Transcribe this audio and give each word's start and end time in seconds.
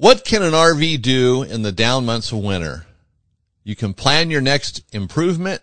What 0.00 0.24
can 0.24 0.42
an 0.42 0.54
RV 0.54 1.02
do 1.02 1.42
in 1.42 1.60
the 1.60 1.72
down 1.72 2.06
months 2.06 2.32
of 2.32 2.38
winter? 2.38 2.86
You 3.64 3.76
can 3.76 3.92
plan 3.92 4.30
your 4.30 4.40
next 4.40 4.82
improvement 4.94 5.60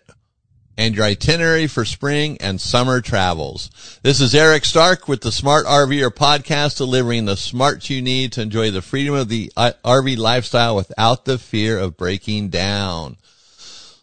and 0.76 0.94
your 0.94 1.06
itinerary 1.06 1.66
for 1.66 1.84
spring 1.84 2.38
and 2.40 2.60
summer 2.60 3.00
travels. 3.00 3.98
This 4.04 4.20
is 4.20 4.36
Eric 4.36 4.64
Stark 4.64 5.08
with 5.08 5.22
the 5.22 5.32
Smart 5.32 5.66
RVer 5.66 6.10
podcast, 6.10 6.76
delivering 6.76 7.24
the 7.24 7.36
smarts 7.36 7.90
you 7.90 8.00
need 8.00 8.30
to 8.30 8.42
enjoy 8.42 8.70
the 8.70 8.80
freedom 8.80 9.14
of 9.14 9.28
the 9.28 9.50
uh, 9.56 9.72
RV 9.84 10.16
lifestyle 10.18 10.76
without 10.76 11.24
the 11.24 11.36
fear 11.36 11.76
of 11.76 11.96
breaking 11.96 12.50
down. 12.50 13.16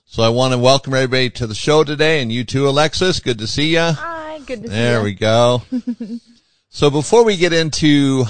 So 0.04 0.22
I 0.22 0.28
want 0.28 0.52
to 0.52 0.60
welcome 0.60 0.96
everybody 0.96 1.30
to 1.30 1.48
the 1.48 1.56
show 1.56 1.86
today 1.86 2.22
and 2.22 2.30
you 2.30 2.44
too, 2.44 2.68
Alexis. 2.68 3.22
Good 3.22 3.40
to 3.40 3.48
see 3.48 3.72
you. 3.72 3.80
Hi, 3.80 4.40
good 4.40 4.64
to 4.64 4.68
see 4.68 4.76
you. 4.76 4.82
There 4.82 5.02
we 5.02 5.14
go. 5.14 5.62
so 6.70 6.90
before 6.90 7.24
we 7.24 7.38
get 7.38 7.54
into 7.54 8.26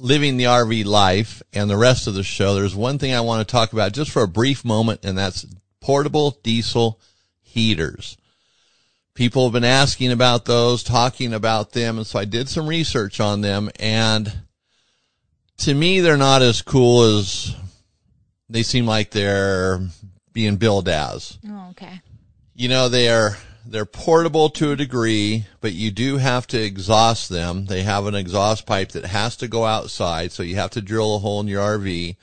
living 0.00 0.36
the 0.36 0.44
RV 0.44 0.84
life 0.84 1.42
and 1.52 1.68
the 1.68 1.76
rest 1.76 2.06
of 2.06 2.14
the 2.14 2.22
show, 2.22 2.54
there's 2.54 2.74
one 2.74 2.98
thing 2.98 3.14
I 3.14 3.20
want 3.20 3.46
to 3.46 3.50
talk 3.50 3.72
about 3.72 3.92
just 3.92 4.10
for 4.10 4.22
a 4.22 4.28
brief 4.28 4.64
moment, 4.64 5.04
and 5.04 5.16
that's 5.16 5.46
portable 5.80 6.38
diesel 6.42 7.00
heaters. 7.42 8.16
People 9.14 9.44
have 9.44 9.52
been 9.52 9.64
asking 9.64 10.12
about 10.12 10.44
those, 10.44 10.82
talking 10.82 11.34
about 11.34 11.72
them, 11.72 11.98
and 11.98 12.06
so 12.06 12.18
I 12.18 12.24
did 12.24 12.48
some 12.48 12.66
research 12.66 13.20
on 13.20 13.40
them, 13.40 13.70
and 13.78 14.32
to 15.58 15.74
me, 15.74 16.00
they're 16.00 16.16
not 16.16 16.42
as 16.42 16.62
cool 16.62 17.02
as 17.02 17.54
they 18.48 18.62
seem 18.62 18.86
like 18.86 19.10
they're 19.10 19.80
being 20.32 20.56
billed 20.56 20.88
as. 20.88 21.38
Oh, 21.48 21.68
okay. 21.70 22.00
You 22.54 22.68
know, 22.68 22.88
they 22.88 23.08
are 23.08 23.36
they're 23.70 23.86
portable 23.86 24.50
to 24.50 24.72
a 24.72 24.76
degree, 24.76 25.46
but 25.60 25.72
you 25.72 25.92
do 25.92 26.16
have 26.16 26.44
to 26.48 26.60
exhaust 26.60 27.28
them. 27.28 27.66
They 27.66 27.82
have 27.84 28.04
an 28.06 28.16
exhaust 28.16 28.66
pipe 28.66 28.90
that 28.92 29.04
has 29.04 29.36
to 29.36 29.48
go 29.48 29.64
outside, 29.64 30.32
so 30.32 30.42
you 30.42 30.56
have 30.56 30.70
to 30.70 30.82
drill 30.82 31.14
a 31.14 31.18
hole 31.20 31.40
in 31.40 31.46
your 31.46 31.62
RV. 31.78 32.16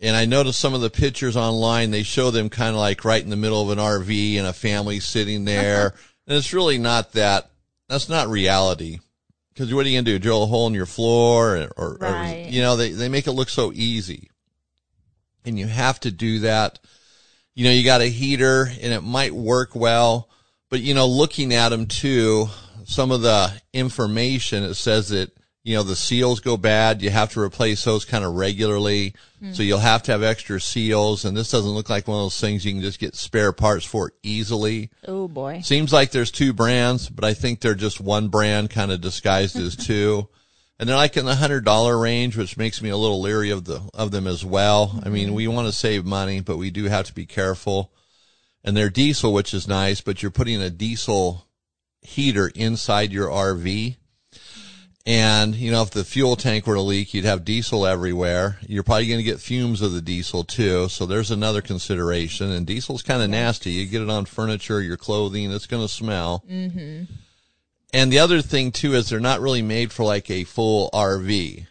And 0.00 0.16
I 0.16 0.24
noticed 0.24 0.58
some 0.58 0.74
of 0.74 0.80
the 0.80 0.90
pictures 0.90 1.36
online, 1.36 1.92
they 1.92 2.02
show 2.02 2.32
them 2.32 2.50
kind 2.50 2.70
of 2.70 2.80
like 2.80 3.04
right 3.04 3.22
in 3.22 3.30
the 3.30 3.36
middle 3.36 3.62
of 3.62 3.70
an 3.70 3.82
RV 3.82 4.36
and 4.38 4.46
a 4.46 4.52
family 4.52 4.98
sitting 4.98 5.44
there. 5.44 5.86
Uh-huh. 5.86 5.98
and 6.26 6.36
it's 6.36 6.52
really 6.52 6.78
not 6.78 7.12
that, 7.12 7.48
that's 7.88 8.08
not 8.08 8.28
reality. 8.28 8.98
Cause 9.56 9.72
what 9.72 9.86
are 9.86 9.88
you 9.88 9.96
going 9.96 10.04
to 10.04 10.10
do? 10.10 10.18
Drill 10.18 10.42
a 10.42 10.46
hole 10.46 10.66
in 10.66 10.74
your 10.74 10.84
floor 10.84 11.56
or, 11.56 11.72
or, 11.76 11.98
Right. 12.00 12.46
or, 12.46 12.50
you 12.50 12.60
know, 12.60 12.76
they, 12.76 12.90
they 12.90 13.08
make 13.08 13.26
it 13.26 13.32
look 13.32 13.48
so 13.48 13.72
easy. 13.72 14.30
And 15.44 15.58
you 15.58 15.66
have 15.68 16.00
to 16.00 16.10
do 16.10 16.40
that. 16.40 16.80
You 17.54 17.64
know, 17.64 17.70
you 17.70 17.84
got 17.84 18.02
a 18.02 18.06
heater 18.06 18.68
and 18.82 18.92
it 18.92 19.02
might 19.02 19.32
work 19.32 19.74
well, 19.74 20.28
but 20.70 20.80
you 20.80 20.94
know, 20.94 21.06
looking 21.06 21.52
at 21.52 21.70
them 21.70 21.86
too, 21.86 22.48
some 22.84 23.10
of 23.10 23.22
the 23.22 23.52
information, 23.72 24.64
it 24.64 24.74
says 24.74 25.08
that, 25.10 25.32
you 25.62 25.74
know, 25.74 25.82
the 25.82 25.96
seals 25.96 26.38
go 26.38 26.56
bad. 26.56 27.02
You 27.02 27.10
have 27.10 27.32
to 27.32 27.40
replace 27.40 27.84
those 27.84 28.04
kind 28.04 28.24
of 28.24 28.34
regularly. 28.34 29.14
Hmm. 29.40 29.52
So 29.52 29.64
you'll 29.64 29.78
have 29.80 30.04
to 30.04 30.12
have 30.12 30.22
extra 30.22 30.60
seals. 30.60 31.24
And 31.24 31.36
this 31.36 31.50
doesn't 31.50 31.72
look 31.72 31.90
like 31.90 32.06
one 32.06 32.18
of 32.18 32.24
those 32.24 32.40
things 32.40 32.64
you 32.64 32.72
can 32.72 32.82
just 32.82 33.00
get 33.00 33.16
spare 33.16 33.52
parts 33.52 33.84
for 33.84 34.12
easily. 34.22 34.90
Oh 35.06 35.26
boy. 35.26 35.62
Seems 35.62 35.92
like 35.92 36.12
there's 36.12 36.30
two 36.30 36.52
brands, 36.52 37.08
but 37.08 37.24
I 37.24 37.34
think 37.34 37.60
they're 37.60 37.74
just 37.74 38.00
one 38.00 38.28
brand 38.28 38.70
kind 38.70 38.92
of 38.92 39.00
disguised 39.00 39.56
as 39.56 39.74
two. 39.86 40.28
And 40.78 40.88
they're 40.88 40.96
like 40.96 41.16
in 41.16 41.24
the 41.24 41.34
hundred 41.34 41.64
dollar 41.64 41.98
range, 41.98 42.36
which 42.36 42.56
makes 42.56 42.80
me 42.80 42.90
a 42.90 42.96
little 42.96 43.20
leery 43.20 43.50
of 43.50 43.64
the, 43.64 43.80
of 43.94 44.10
them 44.10 44.26
as 44.26 44.44
well. 44.44 45.00
I 45.02 45.08
mean, 45.08 45.30
hmm. 45.30 45.34
we 45.34 45.48
want 45.48 45.66
to 45.66 45.72
save 45.72 46.04
money, 46.04 46.40
but 46.40 46.58
we 46.58 46.70
do 46.70 46.84
have 46.84 47.06
to 47.06 47.14
be 47.14 47.26
careful. 47.26 47.90
And 48.66 48.76
they're 48.76 48.90
diesel, 48.90 49.32
which 49.32 49.54
is 49.54 49.68
nice, 49.68 50.00
but 50.00 50.20
you're 50.20 50.32
putting 50.32 50.60
a 50.60 50.68
diesel 50.68 51.46
heater 52.02 52.48
inside 52.54 53.12
your 53.12 53.28
RV. 53.28 53.96
And, 55.06 55.54
you 55.54 55.70
know, 55.70 55.82
if 55.82 55.92
the 55.92 56.02
fuel 56.02 56.34
tank 56.34 56.66
were 56.66 56.74
to 56.74 56.80
leak, 56.80 57.14
you'd 57.14 57.24
have 57.24 57.44
diesel 57.44 57.86
everywhere. 57.86 58.58
You're 58.66 58.82
probably 58.82 59.06
going 59.06 59.20
to 59.20 59.24
get 59.24 59.38
fumes 59.38 59.80
of 59.80 59.92
the 59.92 60.02
diesel 60.02 60.42
too. 60.42 60.88
So 60.88 61.06
there's 61.06 61.30
another 61.30 61.62
consideration. 61.62 62.50
And 62.50 62.66
diesel's 62.66 63.02
kind 63.02 63.22
of 63.22 63.30
nasty. 63.30 63.70
You 63.70 63.86
get 63.86 64.02
it 64.02 64.10
on 64.10 64.24
furniture, 64.24 64.82
your 64.82 64.96
clothing, 64.96 65.52
it's 65.52 65.66
going 65.66 65.84
to 65.84 65.88
smell. 65.88 66.42
Mm-hmm. 66.50 67.04
And 67.94 68.12
the 68.12 68.18
other 68.18 68.42
thing 68.42 68.72
too 68.72 68.94
is 68.94 69.08
they're 69.08 69.20
not 69.20 69.40
really 69.40 69.62
made 69.62 69.92
for 69.92 70.04
like 70.04 70.28
a 70.28 70.42
full 70.42 70.90
RV. 70.92 71.66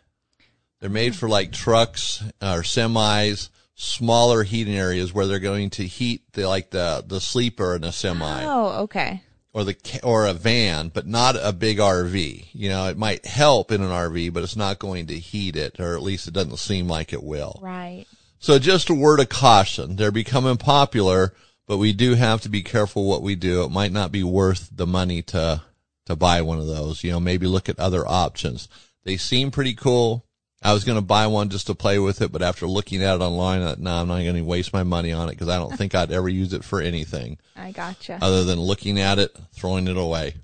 They're 0.79 0.89
made 0.89 1.13
for 1.13 1.27
like 1.27 1.51
trucks 1.51 2.23
or 2.41 2.61
semis, 2.61 3.49
smaller 3.75 4.43
heating 4.43 4.75
areas 4.75 5.13
where 5.13 5.27
they're 5.27 5.39
going 5.39 5.69
to 5.71 5.85
heat 5.85 6.23
the, 6.33 6.47
like 6.47 6.71
the, 6.71 7.03
the 7.05 7.19
sleeper 7.21 7.75
in 7.75 7.83
a 7.83 7.91
semi 7.91 8.43
Oh, 8.45 8.83
okay. 8.83 9.21
or 9.53 9.63
the 9.65 9.75
or 10.03 10.25
a 10.25 10.33
van, 10.33 10.89
but 10.89 11.05
not 11.05 11.35
a 11.39 11.51
big 11.53 11.77
RV. 11.77 12.47
You 12.53 12.69
know, 12.69 12.87
it 12.87 12.97
might 12.97 13.25
help 13.25 13.71
in 13.71 13.81
an 13.81 13.89
RV, 13.89 14.33
but 14.33 14.43
it's 14.43 14.55
not 14.55 14.79
going 14.79 15.07
to 15.07 15.19
heat 15.19 15.55
it, 15.55 15.79
or 15.79 15.95
at 15.95 16.01
least 16.03 16.27
it 16.27 16.33
doesn't 16.33 16.57
seem 16.57 16.87
like 16.87 17.11
it 17.13 17.23
will. 17.23 17.59
Right. 17.61 18.05
So 18.39 18.59
just 18.59 18.89
a 18.89 18.93
word 18.93 19.19
of 19.19 19.29
caution. 19.29 19.95
They're 19.95 20.11
becoming 20.11 20.57
popular, 20.57 21.33
but 21.67 21.77
we 21.77 21.93
do 21.93 22.13
have 22.15 22.41
to 22.41 22.49
be 22.49 22.61
careful 22.63 23.05
what 23.05 23.21
we 23.23 23.35
do. 23.35 23.63
It 23.63 23.71
might 23.71 23.91
not 23.91 24.11
be 24.11 24.23
worth 24.23 24.69
the 24.71 24.87
money 24.87 25.21
to 25.23 25.61
to 26.05 26.15
buy 26.15 26.41
one 26.41 26.59
of 26.59 26.67
those. 26.67 27.03
You 27.03 27.11
know, 27.11 27.19
maybe 27.19 27.47
look 27.47 27.67
at 27.67 27.79
other 27.79 28.07
options. 28.07 28.69
They 29.03 29.17
seem 29.17 29.51
pretty 29.51 29.73
cool. 29.73 30.25
I 30.63 30.73
was 30.73 30.83
going 30.83 30.97
to 30.97 31.05
buy 31.05 31.27
one 31.27 31.49
just 31.49 31.67
to 31.67 31.75
play 31.75 31.99
with 31.99 32.21
it, 32.21 32.31
but 32.31 32.41
after 32.41 32.65
looking 32.65 33.03
at 33.03 33.15
it 33.15 33.21
online, 33.21 33.61
I 33.61 33.75
no, 33.77 33.91
I'm 33.91 34.07
not 34.07 34.23
going 34.23 34.35
to 34.35 34.41
waste 34.41 34.73
my 34.73 34.83
money 34.83 35.11
on 35.11 35.27
it 35.29 35.33
because 35.33 35.49
I 35.49 35.57
don't 35.57 35.75
think 35.75 35.93
I'd 35.93 36.11
ever 36.11 36.29
use 36.29 36.53
it 36.53 36.63
for 36.63 36.81
anything 36.81 37.37
I 37.55 37.71
gotcha. 37.71 38.17
other 38.21 38.43
than 38.43 38.59
looking 38.59 38.99
at 38.99 39.19
it, 39.19 39.35
throwing 39.53 39.87
it 39.87 39.97
away. 39.97 40.35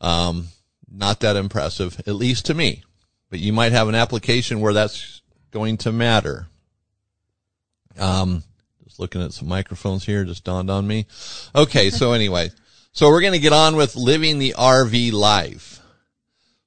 Um, 0.00 0.48
not 0.90 1.20
that 1.20 1.36
impressive, 1.36 2.00
at 2.06 2.14
least 2.14 2.46
to 2.46 2.54
me. 2.54 2.82
But 3.30 3.40
you 3.40 3.52
might 3.52 3.72
have 3.72 3.88
an 3.88 3.94
application 3.94 4.60
where 4.60 4.72
that's 4.72 5.22
going 5.50 5.78
to 5.78 5.92
matter. 5.92 6.46
Um, 7.98 8.44
just 8.84 9.00
looking 9.00 9.22
at 9.22 9.32
some 9.32 9.48
microphones 9.48 10.04
here, 10.04 10.24
just 10.24 10.44
dawned 10.44 10.70
on 10.70 10.86
me. 10.86 11.06
Okay, 11.54 11.90
so 11.90 12.12
anyway, 12.12 12.50
so 12.92 13.08
we're 13.08 13.20
going 13.20 13.32
to 13.32 13.38
get 13.38 13.52
on 13.52 13.74
with 13.76 13.96
living 13.96 14.38
the 14.38 14.54
RV 14.56 15.12
life. 15.12 15.80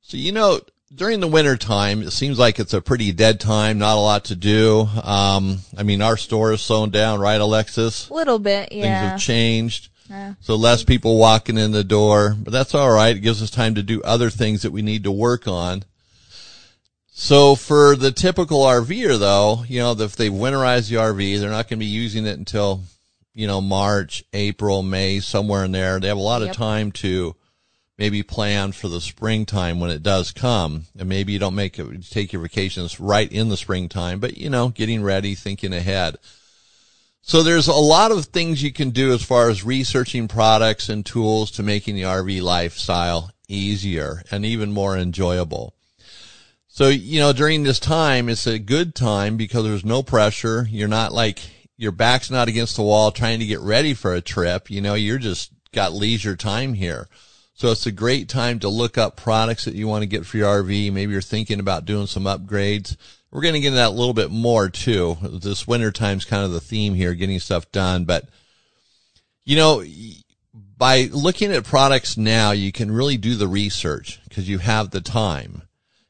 So 0.02 0.18
you 0.18 0.32
know, 0.32 0.60
during 0.94 1.20
the 1.20 1.28
winter 1.28 1.56
time, 1.56 2.02
it 2.02 2.12
seems 2.12 2.40
like 2.40 2.60
it's 2.60 2.74
a 2.74 2.82
pretty 2.82 3.12
dead 3.12 3.40
time, 3.40 3.78
not 3.78 3.98
a 3.98 4.02
lot 4.02 4.26
to 4.26 4.36
do. 4.36 4.88
Um, 5.04 5.60
I 5.78 5.84
mean, 5.84 6.02
our 6.02 6.18
store 6.18 6.54
is 6.54 6.62
slowing 6.62 6.90
down, 6.90 7.20
right, 7.20 7.40
Alexis? 7.40 8.10
A 8.10 8.14
little 8.14 8.40
bit, 8.40 8.72
yeah. 8.72 8.82
Things 8.82 9.12
have 9.12 9.20
changed. 9.20 9.90
Yeah. 10.10 10.34
So 10.40 10.56
less 10.56 10.84
people 10.84 11.20
walking 11.20 11.58
in 11.58 11.72
the 11.72 11.84
door, 11.84 12.36
but 12.38 12.52
that's 12.52 12.74
all 12.74 12.92
right. 12.92 13.16
It 13.16 13.20
gives 13.20 13.44
us 13.44 13.52
time 13.52 13.76
to 13.76 13.84
do 13.84 14.02
other 14.02 14.32
things 14.32 14.64
that 14.64 14.72
we 14.72 14.82
need 14.82 15.04
to 15.04 15.12
work 15.12 15.48
on. 15.48 15.84
So 17.12 17.56
for 17.56 17.96
the 17.96 18.12
typical 18.12 18.62
RVer 18.64 19.20
though, 19.20 19.64
you 19.68 19.80
know, 19.80 19.92
if 19.92 20.16
they 20.16 20.30
winterize 20.30 20.90
the 20.90 20.96
RV, 20.96 21.40
they're 21.40 21.50
not 21.50 21.68
going 21.68 21.78
to 21.78 21.86
be 21.86 21.86
using 21.86 22.26
it 22.26 22.40
until, 22.40 22.82
you 23.36 23.46
know, 23.46 23.62
March, 23.62 24.24
April, 24.34 24.82
May, 24.82 25.20
somewhere 25.20 25.66
in 25.66 25.74
there. 25.74 26.00
They 26.00 26.08
have 26.08 26.18
a 26.18 26.22
lot 26.22 26.42
of 26.42 26.54
time 26.54 26.92
to 26.94 27.36
maybe 28.00 28.24
plan 28.24 28.72
for 28.72 28.88
the 28.88 29.02
springtime 29.02 29.82
when 29.82 29.92
it 29.92 30.02
does 30.02 30.32
come. 30.32 30.86
And 30.98 31.10
maybe 31.10 31.34
you 31.34 31.40
don't 31.40 31.54
make 31.54 31.78
it, 31.78 32.10
take 32.10 32.32
your 32.32 32.42
vacations 32.42 32.98
right 32.98 33.30
in 33.30 33.50
the 33.50 33.58
springtime, 33.58 34.20
but 34.20 34.38
you 34.38 34.50
know, 34.50 34.70
getting 34.70 35.04
ready, 35.04 35.36
thinking 35.36 35.74
ahead. 35.74 36.16
So 37.22 37.44
there's 37.44 37.68
a 37.68 37.74
lot 37.74 38.12
of 38.12 38.26
things 38.26 38.64
you 38.64 38.72
can 38.72 38.92
do 38.92 39.12
as 39.12 39.22
far 39.22 39.50
as 39.50 39.66
researching 39.66 40.30
products 40.30 40.88
and 40.88 41.06
tools 41.06 41.52
to 41.52 41.64
making 41.64 41.96
the 41.96 42.04
RV 42.04 42.42
lifestyle 42.42 43.32
easier 43.50 44.24
and 44.32 44.46
even 44.46 44.72
more 44.72 44.98
enjoyable. 44.98 45.76
So, 46.70 46.88
you 46.88 47.20
know, 47.20 47.34
during 47.34 47.64
this 47.64 47.80
time, 47.80 48.30
it's 48.30 48.48
a 48.48 48.58
good 48.58 48.96
time 48.96 49.36
because 49.36 49.66
there's 49.66 49.84
no 49.84 50.04
pressure. 50.04 50.66
You're 50.72 50.88
not 50.88 51.12
like, 51.12 51.40
your 51.76 51.92
back's 51.92 52.32
not 52.32 52.48
against 52.48 52.78
the 52.78 52.84
wall 52.84 53.12
trying 53.12 53.40
to 53.40 53.46
get 53.46 53.60
ready 53.60 53.94
for 53.94 54.14
a 54.14 54.22
trip. 54.22 54.70
You 54.72 54.80
know, 54.80 54.94
you're 54.94 55.18
just 55.18 55.52
got 55.74 55.92
leisure 55.92 56.38
time 56.38 56.74
here. 56.74 57.10
So 57.60 57.74
it's 57.74 57.86
a 57.86 57.92
great 57.92 58.30
time 58.30 58.60
to 58.60 58.70
look 58.70 58.98
up 58.98 59.18
products 59.18 59.66
that 59.66 59.76
you 59.76 59.86
want 59.86 60.02
to 60.04 60.08
get 60.08 60.26
for 60.26 60.38
your 60.38 60.64
RV. 60.64 60.94
Maybe 60.94 61.12
you're 61.12 61.22
thinking 61.22 61.60
about 61.60 61.84
doing 61.84 62.08
some 62.08 62.24
upgrades. 62.24 62.96
We're 63.32 63.42
going 63.42 63.54
to 63.54 63.60
get 63.60 63.68
into 63.68 63.80
that 63.80 63.90
a 63.90 64.00
little 64.00 64.14
bit 64.14 64.32
more 64.32 64.70
too. 64.70 65.18
This 65.22 65.68
winter 65.68 65.92
time's 65.92 66.24
kind 66.24 66.46
of 66.46 66.54
the 66.54 66.62
theme 66.62 66.94
here, 66.94 67.14
getting 67.14 67.38
stuff 67.40 67.70
done. 67.74 68.06
But, 68.06 68.30
you 69.44 69.58
know, 69.58 69.84
by 70.78 71.10
looking 71.12 71.52
at 71.52 71.66
products 71.66 72.16
now, 72.16 72.52
you 72.52 72.72
can 72.72 72.92
really 72.92 73.18
do 73.18 73.36
the 73.36 73.50
research 73.50 74.22
because 74.30 74.48
you 74.48 74.60
have 74.60 74.92
the 74.92 75.02
time. 75.02 75.64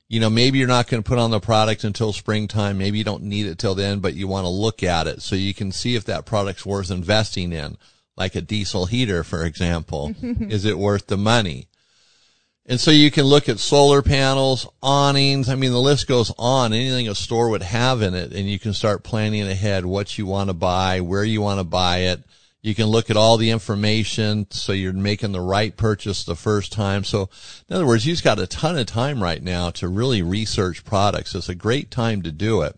You 0.07 0.19
know, 0.19 0.29
maybe 0.29 0.59
you're 0.59 0.67
not 0.67 0.87
going 0.87 1.01
to 1.01 1.09
put 1.09 1.17
on 1.17 1.31
the 1.31 1.39
product 1.39 1.83
until 1.83 2.13
springtime. 2.13 2.77
Maybe 2.77 2.99
you 2.99 3.03
don't 3.03 3.23
need 3.23 3.47
it 3.47 3.57
till 3.57 3.73
then, 3.73 4.01
but 4.01 4.13
you 4.13 4.27
want 4.27 4.45
to 4.45 4.49
look 4.49 4.83
at 4.83 5.07
it 5.07 5.23
so 5.23 5.35
you 5.35 5.55
can 5.55 5.71
see 5.71 5.95
if 5.95 6.05
that 6.05 6.27
product's 6.27 6.63
worth 6.63 6.91
investing 6.91 7.51
in, 7.53 7.79
like 8.19 8.35
a 8.35 8.41
diesel 8.41 8.85
heater, 8.85 9.23
for 9.23 9.45
example. 9.45 10.13
Is 10.21 10.65
it 10.65 10.77
worth 10.77 11.07
the 11.07 11.17
money? 11.17 11.69
And 12.65 12.79
so 12.79 12.91
you 12.91 13.09
can 13.09 13.23
look 13.23 13.49
at 13.49 13.57
solar 13.57 14.03
panels, 14.03 14.67
awnings. 14.83 15.49
I 15.49 15.55
mean, 15.55 15.71
the 15.71 15.79
list 15.79 16.07
goes 16.07 16.31
on. 16.37 16.71
Anything 16.71 17.07
a 17.07 17.15
store 17.15 17.49
would 17.49 17.63
have 17.63 18.03
in 18.03 18.13
it, 18.13 18.31
and 18.31 18.47
you 18.47 18.59
can 18.59 18.73
start 18.73 19.03
planning 19.03 19.47
ahead 19.47 19.85
what 19.85 20.19
you 20.19 20.27
want 20.27 20.51
to 20.51 20.53
buy, 20.53 21.01
where 21.01 21.23
you 21.23 21.41
want 21.41 21.59
to 21.59 21.63
buy 21.63 21.99
it. 21.99 22.23
You 22.61 22.75
can 22.75 22.87
look 22.87 23.09
at 23.09 23.17
all 23.17 23.37
the 23.37 23.49
information 23.49 24.45
so 24.51 24.73
you're 24.73 24.93
making 24.93 25.31
the 25.31 25.41
right 25.41 25.75
purchase 25.75 26.23
the 26.23 26.35
first 26.35 26.71
time. 26.73 27.05
So 27.05 27.29
in 27.69 27.75
other 27.75 27.87
words, 27.87 28.05
you've 28.05 28.21
got 28.21 28.37
a 28.37 28.45
ton 28.45 28.77
of 28.77 28.85
time 28.85 29.23
right 29.23 29.41
now 29.41 29.69
to 29.71 29.87
really 29.87 30.21
research 30.21 30.83
products. 30.83 31.33
It's 31.33 31.49
a 31.49 31.55
great 31.55 31.89
time 31.89 32.21
to 32.23 32.31
do 32.31 32.61
it. 32.61 32.75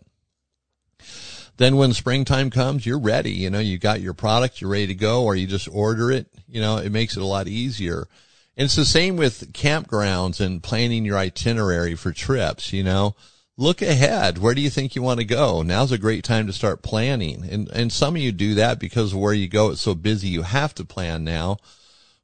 Then 1.62 1.75
when 1.75 1.94
springtime 1.94 2.50
comes, 2.50 2.88
you're 2.88 2.98
ready. 2.98 3.34
You 3.34 3.52
know, 3.52 3.60
you 3.60 3.78
got 3.78 4.02
your 4.02 4.16
product, 4.16 4.60
you're 4.60 4.72
ready 4.72 4.88
to 4.88 4.96
go, 4.96 5.25
or 5.25 5.36
you 5.36 5.46
just 5.46 5.68
order 5.72 6.10
it. 6.10 6.25
You 6.48 6.60
know, 6.60 6.78
it 6.78 6.92
makes 6.92 7.16
it 7.16 7.22
a 7.22 7.25
lot 7.28 7.48
easier. 7.48 8.08
And 8.58 8.66
it's 8.66 8.75
the 8.75 8.84
same 8.84 9.16
with 9.16 9.54
campgrounds 9.54 10.44
and 10.44 10.63
planning 10.63 11.06
your 11.06 11.19
itinerary 11.19 11.94
for 11.94 12.12
trips, 12.13 12.74
you 12.74 12.84
know. 12.84 13.16
Look 13.58 13.84
ahead. 13.84 14.40
Where 14.40 14.56
do 14.56 14.62
you 14.62 14.72
think 14.72 14.96
you 14.96 15.04
want 15.04 15.19
to 15.19 15.24
go? 15.24 15.62
Now's 15.62 15.92
a 15.92 16.00
great 16.00 16.24
time 16.24 16.48
to 16.48 16.54
start 16.54 16.81
planning. 16.81 17.48
And 17.48 17.69
and 17.69 17.94
some 17.94 18.16
of 18.16 18.22
you 18.24 18.31
do 18.31 18.56
that 18.56 18.80
because 18.80 19.13
of 19.13 19.19
where 19.19 19.31
you 19.31 19.48
go, 19.48 19.69
it's 19.69 19.81
so 19.81 19.94
busy 19.94 20.30
you 20.30 20.42
have 20.42 20.74
to 20.74 20.84
plan 20.84 21.24
now. 21.24 21.58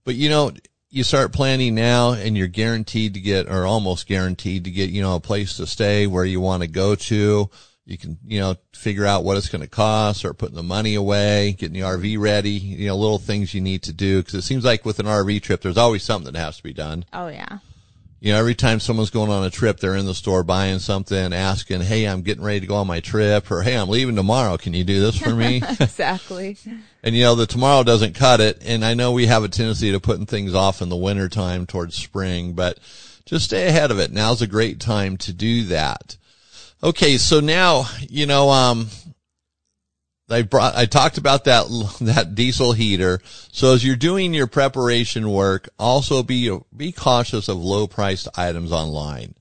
But 0.04 0.16
you 0.16 0.30
know, 0.32 0.52
you 0.90 1.04
start 1.04 1.32
planning 1.32 1.76
now 1.76 2.14
and 2.14 2.36
you're 2.36 2.48
guaranteed 2.48 3.14
to 3.14 3.20
get 3.20 3.48
or 3.48 3.68
almost 3.68 4.08
guaranteed 4.08 4.64
to 4.64 4.72
get, 4.72 4.90
you 4.90 5.04
know, 5.04 5.14
a 5.14 5.20
place 5.20 5.58
to 5.58 5.68
stay 5.68 6.08
where 6.08 6.26
you 6.26 6.42
want 6.42 6.64
to 6.64 6.68
go 6.68 6.96
to 6.96 7.52
you 7.88 7.98
can, 7.98 8.18
you 8.28 8.42
know, 8.42 8.56
figure 8.74 9.06
out 9.06 9.24
what 9.24 9.38
it's 9.38 9.48
going 9.48 9.62
to 9.62 9.68
cost, 9.68 10.20
start 10.20 10.38
putting 10.38 10.58
the 10.58 10.64
money 10.64 10.96
away, 10.96 11.56
getting 11.58 11.74
the 11.74 11.88
RV 11.88 12.20
ready, 12.20 12.52
you 12.52 12.88
know, 12.88 12.98
little 12.98 13.18
things 13.18 13.54
you 13.54 13.62
need 13.62 13.82
to 13.84 13.94
do. 13.94 14.22
Cause 14.22 14.34
it 14.36 14.42
seems 14.42 14.66
like 14.66 14.84
with 14.84 15.00
an 15.00 15.06
RV 15.06 15.42
trip, 15.42 15.62
there's 15.62 15.78
always 15.78 16.04
something 16.04 16.34
that 16.34 16.40
has 16.40 16.58
to 16.58 16.64
be 16.64 16.74
done. 16.74 17.06
Oh 17.14 17.30
yeah. 17.30 17.60
You 18.20 18.34
know, 18.34 18.40
every 18.40 18.56
time 18.56 18.82
someone's 18.82 19.12
going 19.12 19.30
on 19.30 19.46
a 19.46 19.50
trip, 19.50 19.80
they're 19.80 19.96
in 19.96 20.06
the 20.06 20.16
store 20.16 20.44
buying 20.44 20.80
something, 20.80 21.32
asking, 21.32 21.82
Hey, 21.82 22.06
I'm 22.06 22.24
getting 22.24 22.44
ready 22.44 22.60
to 22.60 22.68
go 22.68 22.76
on 22.76 22.88
my 22.88 23.00
trip 23.00 23.50
or 23.50 23.62
Hey, 23.62 23.78
I'm 23.78 23.88
leaving 23.88 24.18
tomorrow. 24.18 24.58
Can 24.58 24.74
you 24.74 24.84
do 24.84 25.00
this 25.00 25.18
for 25.18 25.34
me? 25.34 25.58
exactly. 25.80 26.58
and 27.04 27.16
you 27.16 27.24
know, 27.24 27.36
the 27.36 27.46
tomorrow 27.46 27.84
doesn't 27.84 28.16
cut 28.16 28.42
it. 28.42 28.62
And 28.66 28.84
I 28.84 28.96
know 28.96 29.14
we 29.14 29.28
have 29.28 29.46
a 29.46 29.50
tendency 29.50 29.94
to 29.94 30.02
putting 30.02 30.26
things 30.26 30.54
off 30.54 30.82
in 30.82 30.90
the 30.90 30.98
winter 30.98 31.30
time 31.30 31.66
towards 31.66 31.96
spring, 31.96 32.52
but 32.52 32.80
just 33.24 33.46
stay 33.46 33.68
ahead 33.68 33.92
of 33.92 34.00
it. 34.00 34.12
Now's 34.12 34.42
a 34.42 34.48
great 34.48 34.82
time 34.82 35.16
to 35.18 35.32
do 35.32 35.64
that. 35.66 36.18
Okay, 36.84 37.18
so 37.18 37.40
now 37.40 37.86
you 38.02 38.26
know 38.26 38.50
um, 38.50 38.90
I 40.30 40.44
brought 40.44 40.76
I 40.76 40.86
talked 40.86 41.18
about 41.18 41.46
that 41.46 41.66
that 42.02 42.36
diesel 42.36 42.74
heater. 42.74 43.20
So 43.52 43.74
as 43.74 43.84
you're 43.86 43.96
doing 43.96 44.34
your 44.34 44.48
preparation 44.48 45.30
work, 45.32 45.70
also 45.80 46.24
be 46.24 46.58
be 46.76 46.92
cautious 46.92 47.48
of 47.48 47.58
low 47.58 47.88
priced 47.88 48.28
items 48.38 48.72
online. 48.72 49.36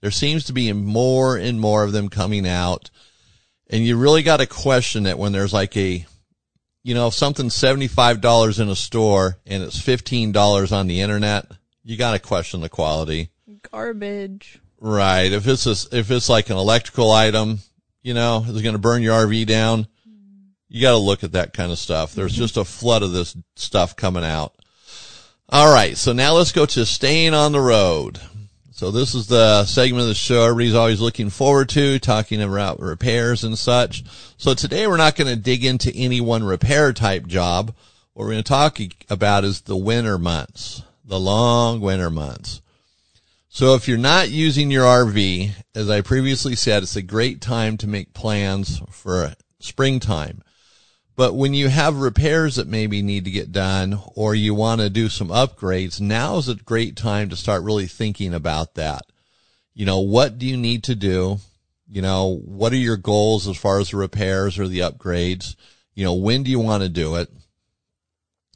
There 0.00 0.10
seems 0.10 0.44
to 0.44 0.52
be 0.52 0.72
more 0.72 1.36
and 1.36 1.60
more 1.60 1.84
of 1.84 1.92
them 1.92 2.08
coming 2.08 2.46
out, 2.46 2.90
and 3.68 3.84
you 3.84 3.96
really 3.96 4.22
got 4.22 4.38
to 4.38 4.46
question 4.46 5.06
it 5.06 5.18
when 5.18 5.32
there's 5.32 5.52
like 5.52 5.76
a 5.76 6.06
you 6.82 6.94
know, 6.94 7.08
if 7.08 7.14
something's 7.14 7.54
$75 7.54 8.60
in 8.60 8.68
a 8.68 8.74
store 8.74 9.38
and 9.46 9.62
it's 9.62 9.78
$15 9.78 10.72
on 10.72 10.86
the 10.86 11.00
internet, 11.00 11.46
you 11.84 11.96
got 11.96 12.12
to 12.12 12.18
question 12.18 12.60
the 12.60 12.68
quality. 12.68 13.30
Garbage. 13.70 14.60
Right. 14.80 15.30
If 15.30 15.46
it's 15.46 15.66
a, 15.66 15.96
if 15.96 16.10
it's 16.10 16.28
like 16.28 16.48
an 16.48 16.56
electrical 16.56 17.12
item, 17.12 17.58
you 18.02 18.14
know, 18.14 18.44
is 18.48 18.62
going 18.62 18.74
to 18.74 18.78
burn 18.78 19.02
your 19.02 19.14
RV 19.14 19.46
down. 19.46 19.86
You 20.68 20.80
got 20.80 20.92
to 20.92 20.96
look 20.96 21.22
at 21.22 21.32
that 21.32 21.52
kind 21.52 21.70
of 21.70 21.78
stuff. 21.78 22.14
There's 22.14 22.32
mm-hmm. 22.32 22.40
just 22.40 22.56
a 22.56 22.64
flood 22.64 23.02
of 23.02 23.12
this 23.12 23.36
stuff 23.56 23.94
coming 23.94 24.24
out. 24.24 24.54
All 25.48 25.72
right. 25.72 25.96
So 25.96 26.12
now 26.12 26.32
let's 26.34 26.52
go 26.52 26.64
to 26.64 26.86
staying 26.86 27.34
on 27.34 27.52
the 27.52 27.60
road. 27.60 28.20
So 28.70 28.90
this 28.90 29.14
is 29.14 29.26
the 29.26 29.66
segment 29.66 30.02
of 30.02 30.08
the 30.08 30.14
show 30.14 30.44
everybody's 30.44 30.74
always 30.74 31.00
looking 31.02 31.28
forward 31.28 31.68
to, 31.70 31.98
talking 31.98 32.40
about 32.40 32.80
repairs 32.80 33.44
and 33.44 33.58
such. 33.58 34.04
So 34.38 34.54
today 34.54 34.86
we're 34.86 34.96
not 34.96 35.16
going 35.16 35.28
to 35.28 35.36
dig 35.36 35.66
into 35.66 35.94
any 35.94 36.22
one 36.22 36.44
repair 36.44 36.94
type 36.94 37.26
job. 37.26 37.74
What 38.14 38.24
we're 38.24 38.32
going 38.32 38.42
to 38.42 38.48
talk 38.48 38.78
about 39.10 39.44
is 39.44 39.60
the 39.60 39.76
winter 39.76 40.16
months, 40.16 40.82
the 41.04 41.20
long 41.20 41.82
winter 41.82 42.08
months. 42.08 42.62
So 43.52 43.74
if 43.74 43.88
you're 43.88 43.98
not 43.98 44.30
using 44.30 44.70
your 44.70 44.84
RV, 44.84 45.50
as 45.74 45.90
I 45.90 46.02
previously 46.02 46.54
said, 46.54 46.84
it's 46.84 46.94
a 46.94 47.02
great 47.02 47.40
time 47.40 47.76
to 47.78 47.88
make 47.88 48.14
plans 48.14 48.80
for 48.90 49.34
springtime. 49.58 50.42
But 51.16 51.34
when 51.34 51.52
you 51.52 51.66
have 51.68 51.96
repairs 51.96 52.54
that 52.54 52.68
maybe 52.68 53.02
need 53.02 53.24
to 53.24 53.30
get 53.32 53.50
done 53.50 54.00
or 54.14 54.36
you 54.36 54.54
want 54.54 54.82
to 54.82 54.88
do 54.88 55.08
some 55.08 55.30
upgrades, 55.30 56.00
now 56.00 56.36
is 56.36 56.48
a 56.48 56.54
great 56.54 56.94
time 56.94 57.28
to 57.30 57.36
start 57.36 57.64
really 57.64 57.88
thinking 57.88 58.34
about 58.34 58.76
that. 58.76 59.02
You 59.74 59.84
know, 59.84 59.98
what 59.98 60.38
do 60.38 60.46
you 60.46 60.56
need 60.56 60.84
to 60.84 60.94
do? 60.94 61.38
You 61.88 62.02
know, 62.02 62.40
what 62.44 62.72
are 62.72 62.76
your 62.76 62.96
goals 62.96 63.48
as 63.48 63.56
far 63.56 63.80
as 63.80 63.90
the 63.90 63.96
repairs 63.96 64.60
or 64.60 64.68
the 64.68 64.78
upgrades? 64.78 65.56
You 65.96 66.04
know, 66.04 66.14
when 66.14 66.44
do 66.44 66.52
you 66.52 66.60
want 66.60 66.84
to 66.84 66.88
do 66.88 67.16
it? 67.16 67.28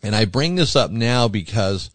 And 0.04 0.14
I 0.14 0.24
bring 0.24 0.54
this 0.54 0.76
up 0.76 0.92
now 0.92 1.26
because 1.26 1.90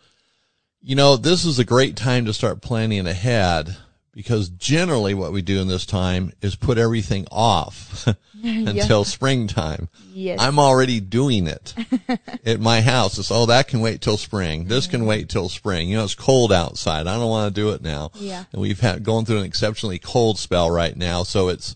you 0.81 0.95
know, 0.95 1.17
this 1.17 1.45
is 1.45 1.59
a 1.59 1.65
great 1.65 1.95
time 1.95 2.25
to 2.25 2.33
start 2.33 2.61
planning 2.61 3.07
ahead 3.07 3.75
because 4.13 4.49
generally 4.49 5.13
what 5.13 5.31
we 5.31 5.41
do 5.41 5.61
in 5.61 5.67
this 5.67 5.85
time 5.85 6.31
is 6.41 6.55
put 6.55 6.77
everything 6.77 7.25
off 7.31 8.07
until 8.43 9.03
springtime. 9.03 9.89
Yes. 10.13 10.39
I'm 10.41 10.59
already 10.59 10.99
doing 10.99 11.47
it 11.47 11.73
at 12.45 12.59
my 12.59 12.81
house. 12.81 13.17
It's, 13.17 13.31
oh, 13.31 13.45
that 13.47 13.67
can 13.67 13.81
wait 13.81 14.01
till 14.01 14.17
spring. 14.17 14.65
This 14.65 14.87
can 14.87 15.05
wait 15.05 15.29
till 15.29 15.49
spring. 15.49 15.89
You 15.89 15.97
know, 15.97 16.03
it's 16.03 16.15
cold 16.15 16.51
outside. 16.51 17.07
I 17.07 17.17
don't 17.17 17.29
want 17.29 17.53
to 17.53 17.61
do 17.61 17.69
it 17.71 17.81
now. 17.81 18.11
Yeah. 18.15 18.45
And 18.51 18.61
we've 18.61 18.79
had 18.79 19.03
going 19.03 19.25
through 19.25 19.39
an 19.39 19.45
exceptionally 19.45 19.99
cold 19.99 20.39
spell 20.39 20.71
right 20.71 20.95
now. 20.95 21.23
So 21.23 21.49
it's, 21.49 21.75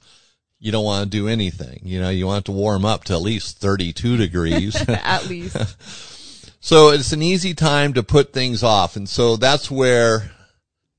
you 0.59 0.71
don't 0.71 0.85
want 0.85 1.03
to 1.03 1.09
do 1.09 1.27
anything. 1.27 1.81
You 1.83 1.99
know, 1.99 2.09
you 2.09 2.25
want 2.25 2.43
it 2.43 2.45
to 2.45 2.53
warm 2.53 2.85
up 2.85 3.03
to 3.05 3.13
at 3.13 3.21
least 3.21 3.57
32 3.59 4.17
degrees. 4.17 4.75
At 4.87 5.27
least. 5.27 5.57
So 6.65 6.91
it's 6.91 7.11
an 7.11 7.21
easy 7.21 7.53
time 7.53 7.91
to 7.95 8.03
put 8.03 8.31
things 8.31 8.63
off. 8.63 8.95
And 8.95 9.09
so 9.09 9.35
that's 9.35 9.69
where 9.69 10.31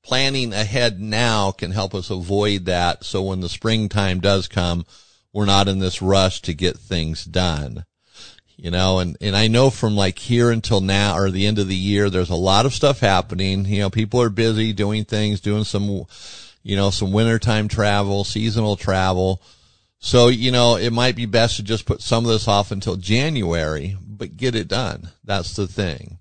planning 0.02 0.52
ahead 0.52 1.00
now 1.00 1.52
can 1.52 1.70
help 1.70 1.94
us 1.94 2.10
avoid 2.10 2.66
that. 2.66 3.02
So 3.02 3.22
when 3.22 3.40
the 3.40 3.48
springtime 3.48 4.20
does 4.20 4.46
come, 4.46 4.84
we're 5.32 5.46
not 5.46 5.66
in 5.66 5.78
this 5.78 6.02
rush 6.02 6.42
to 6.42 6.52
get 6.52 6.76
things 6.76 7.24
done. 7.24 7.86
You 8.56 8.72
know, 8.72 8.98
and, 8.98 9.16
and 9.22 9.34
I 9.34 9.48
know 9.48 9.70
from 9.70 9.96
like 9.96 10.18
here 10.18 10.50
until 10.50 10.82
now 10.82 11.16
or 11.16 11.30
the 11.30 11.46
end 11.46 11.58
of 11.58 11.66
the 11.66 11.74
year, 11.74 12.10
there's 12.10 12.28
a 12.28 12.34
lot 12.34 12.66
of 12.66 12.74
stuff 12.74 13.00
happening. 13.00 13.64
You 13.64 13.80
know, 13.80 13.90
people 13.90 14.20
are 14.20 14.28
busy 14.28 14.74
doing 14.74 15.06
things, 15.06 15.40
doing 15.40 15.64
some, 15.64 16.04
you 16.62 16.76
know, 16.76 16.90
some 16.90 17.10
wintertime 17.10 17.68
travel, 17.68 18.24
seasonal 18.24 18.76
travel. 18.76 19.40
So, 20.04 20.28
you 20.28 20.50
know, 20.50 20.76
it 20.76 20.92
might 20.92 21.16
be 21.16 21.24
best 21.24 21.56
to 21.56 21.62
just 21.62 21.86
put 21.86 22.02
some 22.02 22.26
of 22.26 22.30
this 22.30 22.46
off 22.46 22.70
until 22.70 22.96
January, 22.96 23.96
but 24.06 24.36
get 24.36 24.54
it 24.54 24.68
done. 24.68 25.08
That's 25.24 25.56
the 25.56 25.66
thing. 25.66 26.18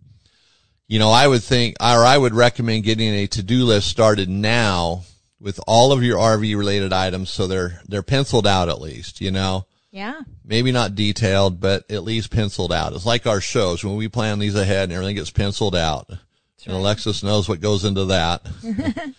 You 0.88 1.00
know, 1.00 1.12
I 1.12 1.28
would 1.28 1.44
think, 1.44 1.76
or 1.82 2.06
I 2.06 2.18
would 2.18 2.34
recommend 2.34 2.86
getting 2.86 3.14
a 3.14 3.28
to-do 3.28 3.66
list 3.66 3.90
started 3.90 4.30
now 4.30 5.04
with 5.38 5.60
all 5.68 5.92
of 5.92 6.02
your 6.02 6.18
RV 6.18 6.58
related 6.58 6.94
items. 6.94 7.30
So 7.30 7.46
they're, 7.46 7.82
they're 7.86 8.04
penciled 8.04 8.48
out 8.48 8.70
at 8.70 8.80
least, 8.80 9.20
you 9.20 9.32
know, 9.32 9.66
Yeah. 9.92 10.22
maybe 10.46 10.72
not 10.72 10.96
detailed, 10.96 11.60
but 11.60 11.84
at 11.92 12.06
least 12.06 12.32
penciled 12.32 12.72
out. 12.72 12.94
It's 12.94 13.06
like 13.06 13.28
our 13.28 13.42
shows 13.42 13.84
when 13.84 13.98
we 13.98 14.08
plan 14.08 14.40
these 14.40 14.56
ahead 14.56 14.84
and 14.86 14.94
everything 14.94 15.18
gets 15.18 15.30
penciled 15.30 15.76
out. 15.76 16.08
and 16.08 16.20
right. 16.68 16.76
Alexis 16.76 17.22
knows 17.22 17.50
what 17.50 17.60
goes 17.60 17.84
into 17.84 18.06
that. 18.06 18.48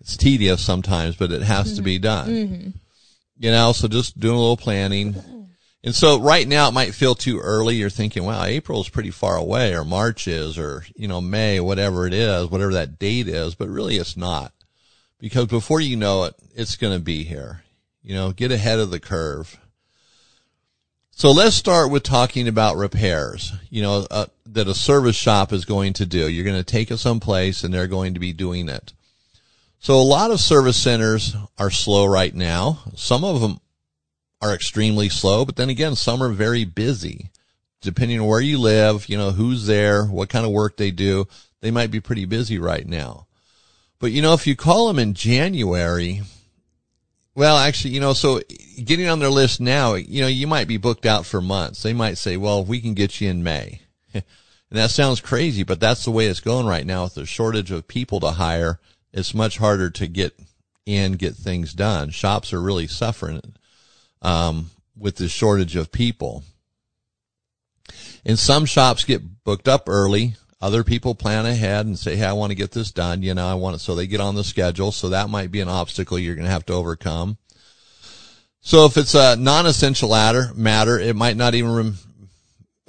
it's 0.00 0.16
tedious 0.16 0.60
sometimes, 0.60 1.14
but 1.14 1.30
it 1.30 1.42
has 1.42 1.68
to 1.68 1.74
mm-hmm. 1.76 1.84
be 1.84 1.98
done. 2.00 2.28
Mm-hmm. 2.28 2.70
You 3.40 3.50
know, 3.50 3.72
so 3.72 3.88
just 3.88 4.20
doing 4.20 4.36
a 4.36 4.38
little 4.38 4.58
planning. 4.58 5.48
And 5.82 5.94
so 5.94 6.20
right 6.20 6.46
now 6.46 6.68
it 6.68 6.74
might 6.74 6.94
feel 6.94 7.14
too 7.14 7.40
early. 7.40 7.76
You're 7.76 7.88
thinking, 7.88 8.22
wow, 8.24 8.44
April 8.44 8.82
is 8.82 8.90
pretty 8.90 9.10
far 9.10 9.36
away 9.36 9.74
or 9.74 9.82
March 9.82 10.28
is 10.28 10.58
or, 10.58 10.84
you 10.94 11.08
know, 11.08 11.22
May, 11.22 11.58
whatever 11.58 12.06
it 12.06 12.12
is, 12.12 12.50
whatever 12.50 12.74
that 12.74 12.98
date 12.98 13.28
is, 13.28 13.54
but 13.54 13.70
really 13.70 13.96
it's 13.96 14.14
not 14.14 14.52
because 15.18 15.46
before 15.46 15.80
you 15.80 15.96
know 15.96 16.24
it, 16.24 16.34
it's 16.54 16.76
going 16.76 16.92
to 16.92 17.02
be 17.02 17.24
here. 17.24 17.62
You 18.02 18.14
know, 18.14 18.32
get 18.32 18.52
ahead 18.52 18.78
of 18.78 18.90
the 18.90 19.00
curve. 19.00 19.58
So 21.10 21.30
let's 21.32 21.56
start 21.56 21.90
with 21.90 22.02
talking 22.02 22.46
about 22.46 22.76
repairs, 22.76 23.52
you 23.70 23.80
know, 23.80 24.06
uh, 24.10 24.26
that 24.46 24.68
a 24.68 24.74
service 24.74 25.16
shop 25.16 25.50
is 25.50 25.64
going 25.64 25.94
to 25.94 26.06
do. 26.06 26.28
You're 26.28 26.44
going 26.44 26.56
to 26.56 26.62
take 26.62 26.90
it 26.90 26.98
someplace 26.98 27.64
and 27.64 27.72
they're 27.72 27.86
going 27.86 28.14
to 28.14 28.20
be 28.20 28.34
doing 28.34 28.68
it. 28.68 28.92
So 29.82 29.94
a 29.98 30.02
lot 30.02 30.30
of 30.30 30.40
service 30.40 30.76
centers 30.76 31.34
are 31.58 31.70
slow 31.70 32.04
right 32.04 32.34
now. 32.34 32.80
Some 32.96 33.24
of 33.24 33.40
them 33.40 33.60
are 34.42 34.54
extremely 34.54 35.08
slow, 35.08 35.46
but 35.46 35.56
then 35.56 35.70
again, 35.70 35.96
some 35.96 36.22
are 36.22 36.28
very 36.28 36.66
busy. 36.66 37.30
Depending 37.80 38.20
on 38.20 38.26
where 38.26 38.42
you 38.42 38.58
live, 38.58 39.08
you 39.08 39.16
know, 39.16 39.30
who's 39.30 39.66
there, 39.66 40.04
what 40.04 40.28
kind 40.28 40.44
of 40.44 40.52
work 40.52 40.76
they 40.76 40.90
do, 40.90 41.26
they 41.62 41.70
might 41.70 41.90
be 41.90 41.98
pretty 41.98 42.26
busy 42.26 42.58
right 42.58 42.86
now. 42.86 43.26
But 43.98 44.12
you 44.12 44.20
know, 44.20 44.34
if 44.34 44.46
you 44.46 44.54
call 44.54 44.86
them 44.86 44.98
in 44.98 45.14
January, 45.14 46.20
well, 47.34 47.56
actually, 47.56 47.94
you 47.94 48.00
know, 48.00 48.12
so 48.12 48.42
getting 48.84 49.08
on 49.08 49.18
their 49.18 49.30
list 49.30 49.62
now, 49.62 49.94
you 49.94 50.20
know, 50.20 50.28
you 50.28 50.46
might 50.46 50.68
be 50.68 50.76
booked 50.76 51.06
out 51.06 51.24
for 51.24 51.40
months. 51.40 51.82
They 51.82 51.94
might 51.94 52.18
say, 52.18 52.36
well, 52.36 52.62
we 52.62 52.82
can 52.82 52.92
get 52.92 53.18
you 53.18 53.30
in 53.30 53.42
May. 53.42 53.80
and 54.12 54.24
that 54.72 54.90
sounds 54.90 55.22
crazy, 55.22 55.62
but 55.62 55.80
that's 55.80 56.04
the 56.04 56.10
way 56.10 56.26
it's 56.26 56.40
going 56.40 56.66
right 56.66 56.84
now 56.84 57.04
with 57.04 57.14
the 57.14 57.24
shortage 57.24 57.70
of 57.70 57.88
people 57.88 58.20
to 58.20 58.32
hire. 58.32 58.78
It's 59.12 59.34
much 59.34 59.58
harder 59.58 59.90
to 59.90 60.06
get 60.06 60.38
in, 60.86 61.12
get 61.12 61.34
things 61.34 61.72
done. 61.72 62.10
Shops 62.10 62.52
are 62.52 62.60
really 62.60 62.86
suffering, 62.86 63.54
um, 64.22 64.70
with 64.96 65.16
the 65.16 65.28
shortage 65.28 65.76
of 65.76 65.92
people. 65.92 66.44
And 68.24 68.38
some 68.38 68.66
shops 68.66 69.04
get 69.04 69.44
booked 69.44 69.68
up 69.68 69.88
early. 69.88 70.36
Other 70.60 70.84
people 70.84 71.14
plan 71.14 71.46
ahead 71.46 71.86
and 71.86 71.98
say, 71.98 72.16
Hey, 72.16 72.26
I 72.26 72.34
want 72.34 72.50
to 72.50 72.56
get 72.56 72.72
this 72.72 72.92
done. 72.92 73.22
You 73.22 73.34
know, 73.34 73.46
I 73.46 73.54
want 73.54 73.76
it. 73.76 73.78
So 73.78 73.94
they 73.94 74.06
get 74.06 74.20
on 74.20 74.34
the 74.34 74.44
schedule. 74.44 74.92
So 74.92 75.08
that 75.08 75.30
might 75.30 75.50
be 75.50 75.60
an 75.60 75.68
obstacle 75.68 76.18
you're 76.18 76.34
going 76.34 76.44
to 76.44 76.50
have 76.50 76.66
to 76.66 76.74
overcome. 76.74 77.38
So 78.60 78.84
if 78.84 78.98
it's 78.98 79.14
a 79.14 79.36
non-essential 79.36 80.10
matter, 80.10 80.52
matter, 80.54 80.98
it 80.98 81.16
might 81.16 81.36
not 81.36 81.54
even 81.54 81.94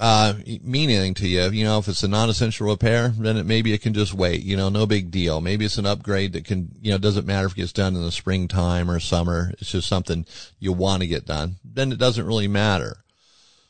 uh, 0.01 0.33
to 0.33 1.27
you. 1.27 1.49
You 1.51 1.63
know, 1.63 1.77
if 1.77 1.87
it's 1.87 2.03
a 2.03 2.07
non-essential 2.07 2.67
repair, 2.67 3.09
then 3.09 3.37
it, 3.37 3.45
maybe 3.45 3.71
it 3.71 3.81
can 3.81 3.93
just 3.93 4.13
wait. 4.13 4.41
You 4.41 4.57
know, 4.57 4.69
no 4.69 4.87
big 4.87 5.11
deal. 5.11 5.39
Maybe 5.41 5.63
it's 5.63 5.77
an 5.77 5.85
upgrade 5.85 6.33
that 6.33 6.45
can, 6.45 6.71
you 6.81 6.91
know, 6.91 6.97
doesn't 6.97 7.27
matter 7.27 7.45
if 7.45 7.53
it 7.53 7.57
gets 7.57 7.71
done 7.71 7.95
in 7.95 8.01
the 8.01 8.11
springtime 8.11 8.89
or 8.89 8.99
summer. 8.99 9.53
It's 9.59 9.71
just 9.71 9.87
something 9.87 10.25
you 10.59 10.73
want 10.73 11.03
to 11.03 11.07
get 11.07 11.25
done. 11.25 11.57
Then 11.63 11.91
it 11.91 11.99
doesn't 11.99 12.25
really 12.25 12.47
matter. 12.47 12.97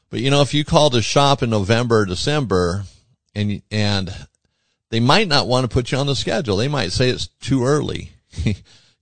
But 0.10 0.22
you 0.22 0.32
know, 0.32 0.42
if 0.42 0.54
you 0.54 0.64
call 0.64 0.96
a 0.96 1.02
shop 1.02 1.44
in 1.44 1.50
November 1.50 2.00
or 2.00 2.06
December 2.06 2.86
and, 3.36 3.62
and 3.70 4.14
they 4.90 5.00
might 5.00 5.28
not 5.28 5.48
want 5.48 5.64
to 5.64 5.74
put 5.74 5.92
you 5.92 5.98
on 5.98 6.08
the 6.08 6.16
schedule. 6.16 6.58
They 6.58 6.68
might 6.68 6.92
say 6.92 7.10
it's 7.10 7.28
too 7.28 7.66
early. 7.66 8.12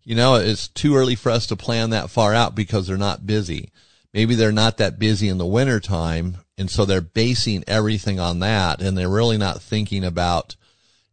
you 0.03 0.15
know, 0.15 0.35
it's 0.35 0.67
too 0.67 0.95
early 0.95 1.15
for 1.15 1.31
us 1.31 1.47
to 1.47 1.55
plan 1.55 1.91
that 1.91 2.09
far 2.09 2.33
out 2.33 2.55
because 2.55 2.87
they're 2.87 2.97
not 2.97 3.27
busy. 3.27 3.71
Maybe 4.13 4.35
they're 4.35 4.51
not 4.51 4.77
that 4.77 4.97
busy 4.97 5.29
in 5.29 5.37
the 5.37 5.45
winter 5.45 5.79
time. 5.79 6.37
And 6.59 6.69
so 6.69 6.83
they're 6.83 6.99
basing 6.99 7.63
everything 7.67 8.19
on 8.19 8.39
that. 8.39 8.81
And 8.81 8.97
they're 8.97 9.09
really 9.09 9.37
not 9.37 9.61
thinking 9.61 10.03
about 10.03 10.57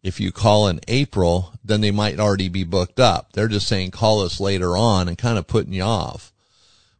if 0.02 0.18
you 0.18 0.32
call 0.32 0.66
in 0.66 0.80
April, 0.88 1.52
then 1.64 1.80
they 1.80 1.92
might 1.92 2.18
already 2.18 2.48
be 2.48 2.64
booked 2.64 2.98
up. 2.98 3.32
They're 3.32 3.46
just 3.46 3.68
saying 3.68 3.92
call 3.92 4.22
us 4.22 4.40
later 4.40 4.76
on 4.76 5.06
and 5.06 5.16
kind 5.16 5.38
of 5.38 5.46
putting 5.46 5.72
you 5.72 5.84
off. 5.84 6.32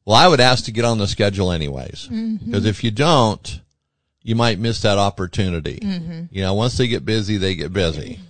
Well, 0.05 0.15
I 0.15 0.29
would 0.29 0.41
ask 0.41 0.65
to 0.67 0.73
get 0.73 0.85
on 0.85 0.99
the 0.99 1.09
schedule 1.09 1.50
anyways. 1.50 2.09
Mm-hmm. 2.09 2.47
Because 2.47 2.67
if 2.67 2.85
you 2.85 2.93
don't, 2.93 3.61
you 4.23 4.37
might 4.37 4.61
miss 4.61 4.81
that 4.83 4.97
opportunity. 4.97 5.81
Mm-hmm. 5.83 6.23
You 6.31 6.43
know, 6.43 6.55
once 6.55 6.79
they 6.79 6.87
get 6.87 7.05
busy, 7.05 7.38
they 7.38 7.57
get 7.57 7.73
busy. 7.73 8.21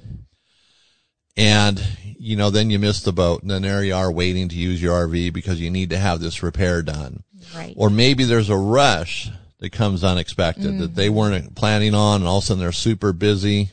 And, 1.36 1.82
you 2.18 2.36
know, 2.36 2.48
then 2.48 2.70
you 2.70 2.78
miss 2.78 3.02
the 3.02 3.12
boat 3.12 3.42
and 3.42 3.50
then 3.50 3.60
there 3.60 3.84
you 3.84 3.94
are 3.94 4.10
waiting 4.10 4.48
to 4.48 4.56
use 4.56 4.82
your 4.82 5.06
RV 5.06 5.34
because 5.34 5.60
you 5.60 5.70
need 5.70 5.90
to 5.90 5.98
have 5.98 6.20
this 6.20 6.42
repair 6.42 6.80
done. 6.80 7.22
Right. 7.54 7.74
Or 7.76 7.90
maybe 7.90 8.24
there's 8.24 8.48
a 8.48 8.56
rush 8.56 9.30
that 9.58 9.72
comes 9.72 10.04
unexpected 10.04 10.78
that 10.78 10.94
they 10.94 11.08
mm. 11.08 11.14
weren't 11.14 11.54
planning 11.54 11.94
on 11.94 12.20
and 12.20 12.28
all 12.28 12.38
of 12.38 12.44
a 12.44 12.46
sudden 12.46 12.60
they're 12.60 12.72
super 12.72 13.12
busy. 13.12 13.70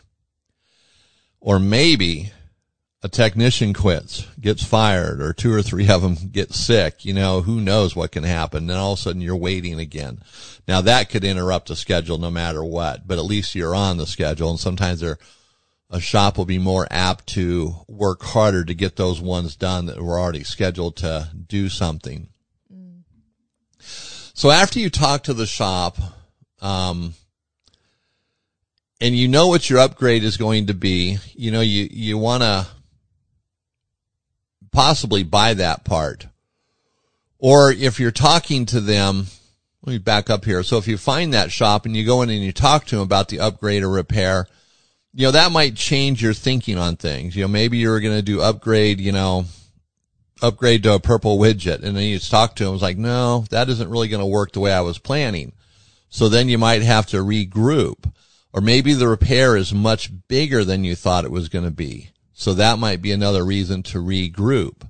Or 1.40 1.60
maybe 1.60 2.32
a 3.02 3.10
technician 3.10 3.74
quits, 3.74 4.26
gets 4.40 4.64
fired, 4.64 5.22
or 5.22 5.34
two 5.34 5.52
or 5.52 5.62
three 5.62 5.90
of 5.90 6.02
them 6.02 6.16
get 6.32 6.54
sick. 6.54 7.04
You 7.04 7.14
know, 7.14 7.42
who 7.42 7.60
knows 7.60 7.98
what 7.98 8.14
can 8.14 8.24
happen. 8.24 8.68
Then 8.68 8.78
all 8.78 8.94
of 8.94 9.00
a 9.00 9.02
sudden 9.02 9.22
you're 9.22 9.36
waiting 9.36 9.78
again. 9.78 10.24
Now 10.70 10.80
that 10.82 11.10
could 11.10 11.26
interrupt 11.26 11.68
the 11.68 11.76
schedule 11.76 12.18
no 12.18 12.32
matter 12.32 12.64
what, 12.64 13.06
but 13.06 13.18
at 13.18 13.26
least 13.26 13.56
you're 13.56 13.76
on 13.76 13.98
the 13.98 14.08
schedule. 14.08 14.52
And 14.52 14.60
sometimes 14.60 15.02
they're, 15.02 15.18
a 15.90 16.00
shop 16.00 16.38
will 16.38 16.46
be 16.46 16.60
more 16.60 16.88
apt 16.90 17.28
to 17.28 17.76
work 17.90 18.24
harder 18.24 18.64
to 18.64 18.74
get 18.74 18.96
those 18.96 19.20
ones 19.20 19.58
done 19.58 19.88
that 19.88 20.02
were 20.02 20.18
already 20.18 20.46
scheduled 20.46 20.96
to 20.98 21.30
do 21.48 21.68
something. 21.68 22.30
So 24.34 24.50
after 24.50 24.80
you 24.80 24.90
talk 24.90 25.24
to 25.24 25.34
the 25.34 25.46
shop, 25.46 25.98
um, 26.62 27.14
and 29.00 29.16
you 29.16 29.28
know 29.28 29.48
what 29.48 29.70
your 29.70 29.80
upgrade 29.80 30.24
is 30.24 30.38
going 30.38 30.68
to 30.68 30.74
be, 30.74 31.18
you 31.36 31.52
know, 31.52 31.62
you, 31.62 31.88
you 31.92 32.18
want 32.18 32.42
to 32.42 32.68
possibly 34.72 35.24
buy 35.24 35.54
that 35.54 35.84
part. 35.84 36.28
Or 37.38 37.72
if 37.72 38.00
you're 38.00 38.12
talking 38.12 38.66
to 38.68 38.80
them, 38.80 39.28
let 39.84 39.94
me 39.94 40.00
back 40.00 40.30
up 40.30 40.46
here. 40.46 40.64
So 40.64 40.78
if 40.78 40.88
you 40.88 40.98
find 40.98 41.34
that 41.34 41.52
shop 41.52 41.86
and 41.86 41.96
you 41.96 42.06
go 42.06 42.22
in 42.22 42.30
and 42.30 42.42
you 42.42 42.54
talk 42.54 42.86
to 42.86 42.96
them 42.96 43.04
about 43.04 43.28
the 43.28 43.42
upgrade 43.42 43.84
or 43.84 43.90
repair, 43.90 44.48
you 45.14 45.28
know, 45.28 45.32
that 45.32 45.52
might 45.52 45.76
change 45.76 46.24
your 46.24 46.34
thinking 46.34 46.78
on 46.78 46.96
things. 46.96 47.36
You 47.36 47.44
know, 47.44 47.50
maybe 47.50 47.78
you're 47.78 48.00
going 48.00 48.16
to 48.16 48.24
do 48.24 48.42
upgrade, 48.42 49.00
you 49.00 49.12
know, 49.12 49.46
upgrade 50.44 50.84
to 50.84 50.94
a 50.94 51.00
purple 51.00 51.40
widget. 51.40 51.82
And 51.82 51.96
then 51.96 52.04
you 52.04 52.20
talk 52.20 52.56
to 52.56 52.66
them, 52.66 52.74
it's 52.74 52.84
like, 52.84 52.98
no, 52.98 53.46
that 53.50 53.70
isn't 53.70 53.90
really 53.90 54.10
going 54.10 54.22
to 54.22 54.28
work 54.28 54.52
the 54.52 54.60
way 54.60 54.74
I 54.74 54.82
was 54.82 55.00
planning. 55.00 55.54
So 56.10 56.30
then 56.30 56.50
you 56.50 56.60
might 56.60 56.84
have 56.84 57.08
to 57.08 57.18
regroup. 57.18 58.12
Or 58.52 58.62
maybe 58.62 58.94
the 58.94 59.08
repair 59.08 59.58
is 59.58 59.74
much 59.74 60.12
bigger 60.28 60.64
than 60.64 60.84
you 60.84 60.96
thought 60.96 61.26
it 61.26 61.32
was 61.32 61.50
going 61.50 61.66
to 61.66 61.72
be. 61.72 62.12
So 62.34 62.54
that 62.54 62.78
might 62.78 63.02
be 63.02 63.12
another 63.12 63.44
reason 63.44 63.82
to 63.84 63.98
regroup. 63.98 64.88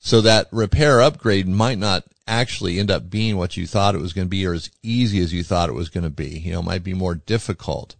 So 0.00 0.20
that 0.20 0.48
repair 0.50 1.00
upgrade 1.00 1.48
might 1.48 1.78
not 1.78 2.04
actually 2.26 2.78
end 2.78 2.90
up 2.90 3.08
being 3.08 3.36
what 3.36 3.56
you 3.56 3.66
thought 3.66 3.94
it 3.94 4.00
was 4.00 4.12
going 4.12 4.26
to 4.26 4.30
be 4.30 4.46
or 4.46 4.52
as 4.52 4.70
easy 4.82 5.22
as 5.22 5.32
you 5.32 5.42
thought 5.42 5.68
it 5.68 5.74
was 5.74 5.88
going 5.88 6.04
to 6.04 6.10
be. 6.10 6.40
You 6.40 6.52
know, 6.52 6.62
might 6.62 6.84
be 6.84 6.94
more 6.94 7.14
difficult. 7.14 7.96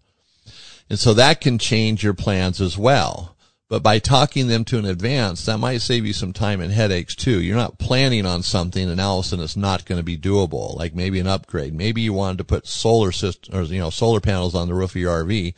And 0.89 0.99
so 0.99 1.15
that 1.15 1.41
can 1.41 1.57
change 1.57 2.03
your 2.03 2.15
plans 2.15 2.61
as 2.61 2.77
well. 2.77 3.37
But 3.71 3.85
by 3.85 4.01
talking 4.01 4.49
them 4.49 4.65
to 4.65 4.79
in 4.79 4.85
advance, 4.85 5.47
that 5.47 5.59
might 5.59 5.81
save 5.81 6.05
you 6.05 6.13
some 6.13 6.33
time 6.33 6.61
and 6.61 6.73
headaches 6.73 7.15
too. 7.15 7.41
You're 7.41 7.55
not 7.55 7.79
planning 7.79 8.27
on 8.27 8.43
something 8.43 8.91
and 8.91 9.01
all 9.01 9.21
of 9.21 9.25
a 9.25 9.29
sudden 9.29 9.45
it's 9.45 9.57
not 9.57 9.85
going 9.85 10.01
to 10.01 10.05
be 10.05 10.19
doable, 10.19 10.77
like 10.77 10.93
maybe 10.93 11.21
an 11.21 11.29
upgrade. 11.29 11.73
Maybe 11.73 12.01
you 12.01 12.13
wanted 12.13 12.39
to 12.39 12.45
put 12.45 12.67
solar 12.67 13.13
system 13.13 13.57
or, 13.57 13.63
you 13.63 13.79
know, 13.79 13.91
solar 13.91 14.19
panels 14.19 14.57
on 14.57 14.67
the 14.67 14.75
roof 14.75 14.91
of 14.91 14.97
your 14.97 15.25
RV 15.25 15.55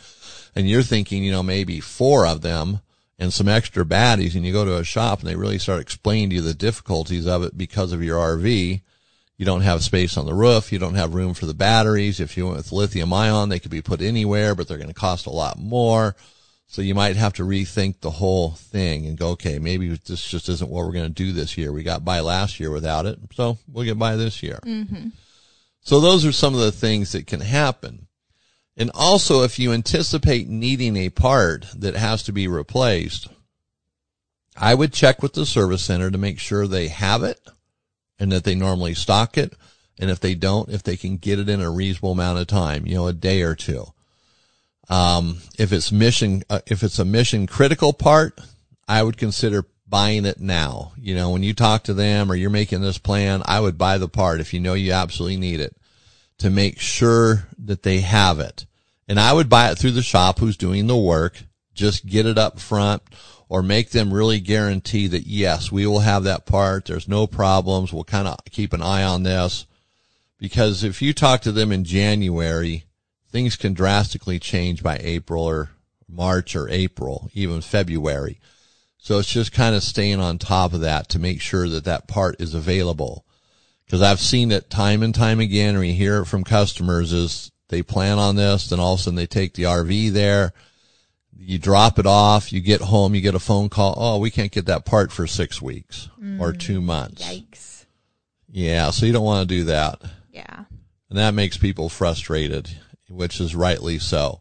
and 0.55 0.69
you're 0.69 0.83
thinking, 0.83 1.25
you 1.25 1.33
know, 1.33 1.43
maybe 1.43 1.81
four 1.81 2.27
of 2.27 2.43
them 2.43 2.81
and 3.19 3.33
some 3.33 3.49
extra 3.49 3.83
batteries 3.83 4.37
and 4.37 4.45
you 4.45 4.53
go 4.53 4.67
to 4.67 4.77
a 4.77 4.85
shop 4.85 5.21
and 5.21 5.29
they 5.29 5.35
really 5.35 5.59
start 5.59 5.81
explaining 5.81 6.29
to 6.29 6.35
you 6.37 6.43
the 6.43 6.53
difficulties 6.53 7.27
of 7.27 7.43
it 7.43 7.57
because 7.57 7.95
of 7.95 8.05
your 8.05 8.19
RV. 8.19 8.83
You 9.39 9.47
don't 9.47 9.63
have 9.63 9.83
space 9.83 10.19
on 10.19 10.27
the 10.27 10.35
roof. 10.35 10.71
You 10.71 10.79
don't 10.79 10.97
have 10.97 11.15
room 11.15 11.33
for 11.33 11.47
the 11.47 11.55
batteries. 11.55 12.21
If 12.21 12.37
you 12.37 12.45
went 12.45 12.59
with 12.59 12.73
lithium 12.73 13.11
ion, 13.11 13.49
they 13.49 13.59
could 13.59 13.71
be 13.71 13.81
put 13.81 14.03
anywhere, 14.03 14.55
but 14.55 14.69
they're 14.69 14.77
going 14.77 14.89
to 14.89 14.95
cost 14.95 15.25
a 15.25 15.31
lot 15.31 15.59
more. 15.59 16.15
So 16.73 16.81
you 16.81 16.95
might 16.95 17.17
have 17.17 17.35
to 17.35 17.43
rethink 17.43 18.01
the 18.01 18.13
whole 18.13 18.53
thing 18.53 19.05
and 19.05 19.19
go, 19.19 19.33
okay, 19.33 19.59
maybe 19.59 19.89
this 19.89 20.27
just 20.27 20.49
isn't 20.49 20.71
what 20.71 20.87
we're 20.87 20.93
going 20.93 21.05
to 21.05 21.11
do 21.11 21.31
this 21.31 21.59
year. 21.59 21.71
We 21.71 21.83
got 21.83 22.03
by 22.03 22.21
last 22.21 22.59
year 22.59 22.71
without 22.71 23.05
it. 23.05 23.19
So 23.35 23.59
we'll 23.71 23.85
get 23.85 23.99
by 23.99 24.17
this 24.17 24.43
year. 24.43 24.59
Mm-hmm. 24.65 25.09
So 25.83 26.01
those 26.01 26.25
are 26.25 26.33
some 26.33 26.55
of 26.55 26.61
the 26.61 26.73
things 26.73 27.13
that 27.13 27.27
can 27.27 27.41
happen. 27.41 28.07
And 28.75 28.91
also 28.95 29.43
if 29.43 29.59
you 29.59 29.71
anticipate 29.75 30.49
needing 30.49 30.97
a 30.97 31.11
part 31.11 31.67
that 31.77 31.95
has 31.95 32.23
to 32.23 32.33
be 32.33 32.49
replaced, 32.49 33.29
I 34.57 34.73
would 34.73 34.95
check 34.95 35.23
with 35.23 35.35
the 35.35 35.45
service 35.45 35.83
center 35.83 36.11
to 36.11 36.17
make 36.17 36.39
sure 36.39 36.67
they 36.67 36.89
have 36.89 37.23
it 37.23 37.39
and 38.19 38.33
that 38.33 38.45
they 38.45 38.55
normally 38.55 38.95
stock 38.95 39.37
it. 39.37 39.53
And 39.99 40.09
if 40.09 40.21
they 40.21 40.35
don't, 40.35 40.71
if 40.71 40.83
they 40.83 40.97
can 40.97 41.19
get 41.19 41.39
it 41.39 41.51
in 41.51 41.61
a 41.61 41.71
reasonable 41.71 42.13
amount 42.13 42.39
of 42.39 42.47
time, 42.47 42.87
you 42.87 42.95
know, 42.95 43.09
a 43.09 43.13
day 43.13 43.43
or 43.43 43.55
two. 43.55 43.89
Um, 44.89 45.39
if 45.59 45.73
it's 45.73 45.93
mission, 45.93 46.43
uh, 46.51 46.61
if 46.67 46.83
it's 46.83 46.99
a 46.99 47.05
mission 47.05 47.47
critical 47.47 47.93
part, 47.93 48.39
I 48.89 49.03
would 49.03 49.17
consider 49.17 49.65
buying 49.89 50.25
it 50.25 50.41
now. 50.41 50.93
You 50.97 51.15
know, 51.15 51.31
when 51.31 51.43
you 51.43 51.55
talk 51.55 51.85
to 51.85 51.95
them 51.95 52.31
or 52.31 52.35
you're 52.35 52.51
making 52.51 52.81
this 52.81 52.99
plan, 52.99 53.43
I 53.45 53.61
would 53.61 53.79
buy 53.79 53.99
the 53.99 54.09
part 54.09 54.41
if 54.41 54.53
you 54.53 54.61
know 54.61 54.75
you 54.75 54.93
absolutely 54.93 55.37
need 55.37 55.61
it 55.61 55.77
to 56.39 56.51
make 56.51 56.81
sure 56.81 57.49
that 57.59 57.83
they 57.83 58.01
have 58.01 58.41
it. 58.41 58.67
And 59.07 59.21
I 59.21 59.33
would 59.33 59.49
buy 59.49 59.71
it 59.71 59.79
through 59.79 59.93
the 59.93 60.03
shop 60.03 60.39
who's 60.39 60.57
doing 60.57 60.87
the 60.87 60.97
work. 60.97 61.43
Just 61.75 62.07
get 62.07 62.27
it 62.27 62.39
up 62.39 62.59
front 62.59 63.03
or 63.49 63.63
make 63.63 63.91
them 63.91 64.13
really 64.13 64.41
guarantee 64.41 65.07
that 65.09 65.27
yes, 65.27 65.71
we 65.71 65.87
will 65.87 66.01
have 66.01 66.25
that 66.25 66.47
part. 66.47 66.87
There's 66.87 67.07
no 67.07 67.27
problems. 67.27 67.93
We'll 67.93 68.05
kind 68.05 68.27
of 68.27 68.39
keep 68.51 68.73
an 68.73 68.83
eye 68.83 69.03
on 69.03 69.23
this 69.23 69.67
because 70.39 70.85
if 70.85 71.03
you 71.03 71.13
talk 71.13 71.43
to 71.43 71.53
them 71.53 71.71
in 71.71 71.85
January, 71.85 72.85
things 73.33 73.57
can 73.57 73.73
drastically 73.73 74.39
change 74.39 74.83
by 74.83 74.99
April 75.01 75.43
or 75.43 75.71
March 76.09 76.55
or 76.55 76.69
April, 76.69 77.31
even 77.33 77.61
February. 77.63 78.39
So 78.99 79.19
it's 79.19 79.33
just 79.33 79.53
kind 79.53 79.75
of 79.75 79.83
staying 79.83 80.21
on 80.21 80.39
top 80.39 80.75
of 80.75 80.81
that 80.81 81.09
to 81.09 81.19
make 81.19 81.41
sure 81.41 81.69
that 81.69 81.85
that 81.85 82.07
part 82.07 82.41
is 82.41 82.55
available. 82.55 83.25
Cause 83.91 84.01
I've 84.01 84.21
seen 84.21 84.53
it 84.53 84.71
time 84.71 85.03
and 85.03 85.15
time 85.15 85.41
again, 85.41 85.77
or 85.77 85.81
we 85.81 85.93
hear 85.93 86.21
it 86.21 86.27
from 86.27 86.45
customers 86.45 87.13
is 87.13 87.51
they 87.69 87.83
plan 87.83 88.19
on 88.19 88.37
this, 88.37 88.69
then 88.69 88.79
all 88.79 88.95
of 88.95 89.01
a 89.01 89.03
sudden 89.03 89.17
they 89.17 89.27
take 89.27 89.55
the 89.55 89.65
RV 89.65 90.13
there, 90.13 90.53
you 91.37 91.59
drop 91.59 91.99
it 91.99 92.07
off, 92.07 92.53
you 92.53 92.61
get 92.61 92.81
home, 92.81 93.15
you 93.15 93.21
get 93.21 93.35
a 93.35 93.41
phone 93.41 93.69
call, 93.69 93.95
oh, 93.97 94.19
we 94.19 94.31
can't 94.31 94.53
get 94.53 94.67
that 94.67 94.85
part 94.85 95.11
for 95.11 95.27
six 95.27 95.61
weeks 95.61 96.09
or 96.39 96.53
mm. 96.53 96.59
two 96.59 96.81
months. 96.81 97.23
Yikes. 97.23 97.87
Yeah, 98.51 98.91
so 98.91 99.07
you 99.07 99.13
don't 99.13 99.25
want 99.25 99.49
to 99.49 99.55
do 99.55 99.65
that. 99.65 100.01
Yeah. 100.31 100.65
And 101.11 101.19
that 101.19 101.35
makes 101.35 101.57
people 101.57 101.89
frustrated, 101.89 102.71
which 103.13 103.41
is 103.41 103.55
rightly 103.55 103.99
so. 103.99 104.41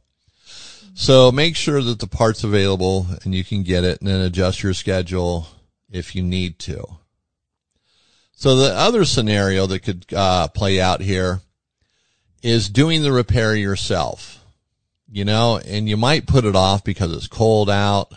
So 0.93 1.31
make 1.31 1.55
sure 1.55 1.81
that 1.81 1.99
the 1.99 2.07
part's 2.07 2.43
available 2.43 3.07
and 3.23 3.33
you 3.33 3.43
can 3.43 3.63
get 3.63 3.83
it 3.83 3.99
and 4.01 4.09
then 4.09 4.21
adjust 4.21 4.63
your 4.63 4.73
schedule 4.73 5.47
if 5.89 6.15
you 6.15 6.21
need 6.21 6.59
to. 6.59 6.85
So 8.33 8.55
the 8.55 8.73
other 8.73 9.05
scenario 9.05 9.67
that 9.67 9.79
could 9.79 10.05
uh, 10.13 10.47
play 10.49 10.81
out 10.81 11.01
here 11.01 11.41
is 12.41 12.69
doing 12.69 13.03
the 13.03 13.11
repair 13.11 13.55
yourself. 13.55 14.39
You 15.13 15.25
know, 15.25 15.57
and 15.57 15.89
you 15.89 15.97
might 15.97 16.25
put 16.25 16.45
it 16.45 16.55
off 16.55 16.85
because 16.85 17.11
it's 17.11 17.27
cold 17.27 17.69
out. 17.69 18.13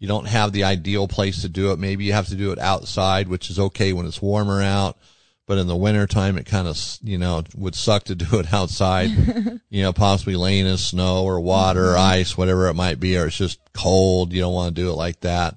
You 0.00 0.08
don't 0.08 0.26
have 0.26 0.50
the 0.50 0.64
ideal 0.64 1.06
place 1.06 1.42
to 1.42 1.48
do 1.48 1.70
it. 1.70 1.78
Maybe 1.78 2.04
you 2.04 2.12
have 2.12 2.26
to 2.28 2.34
do 2.34 2.50
it 2.50 2.58
outside, 2.58 3.28
which 3.28 3.48
is 3.48 3.60
okay 3.60 3.92
when 3.92 4.06
it's 4.06 4.20
warmer 4.20 4.60
out. 4.60 4.98
But 5.46 5.58
in 5.58 5.66
the 5.66 5.76
wintertime, 5.76 6.38
it 6.38 6.46
kind 6.46 6.68
of, 6.68 6.78
you 7.02 7.18
know, 7.18 7.42
would 7.56 7.74
suck 7.74 8.04
to 8.04 8.14
do 8.14 8.38
it 8.38 8.52
outside, 8.52 9.10
you 9.70 9.82
know, 9.82 9.92
possibly 9.92 10.36
laying 10.36 10.66
in 10.66 10.76
snow 10.76 11.24
or 11.24 11.40
water 11.40 11.92
or 11.92 11.98
ice, 11.98 12.36
whatever 12.36 12.68
it 12.68 12.74
might 12.74 13.00
be, 13.00 13.18
or 13.18 13.26
it's 13.26 13.36
just 13.36 13.58
cold. 13.72 14.32
You 14.32 14.40
don't 14.40 14.54
want 14.54 14.74
to 14.74 14.80
do 14.80 14.90
it 14.90 14.94
like 14.94 15.20
that. 15.20 15.56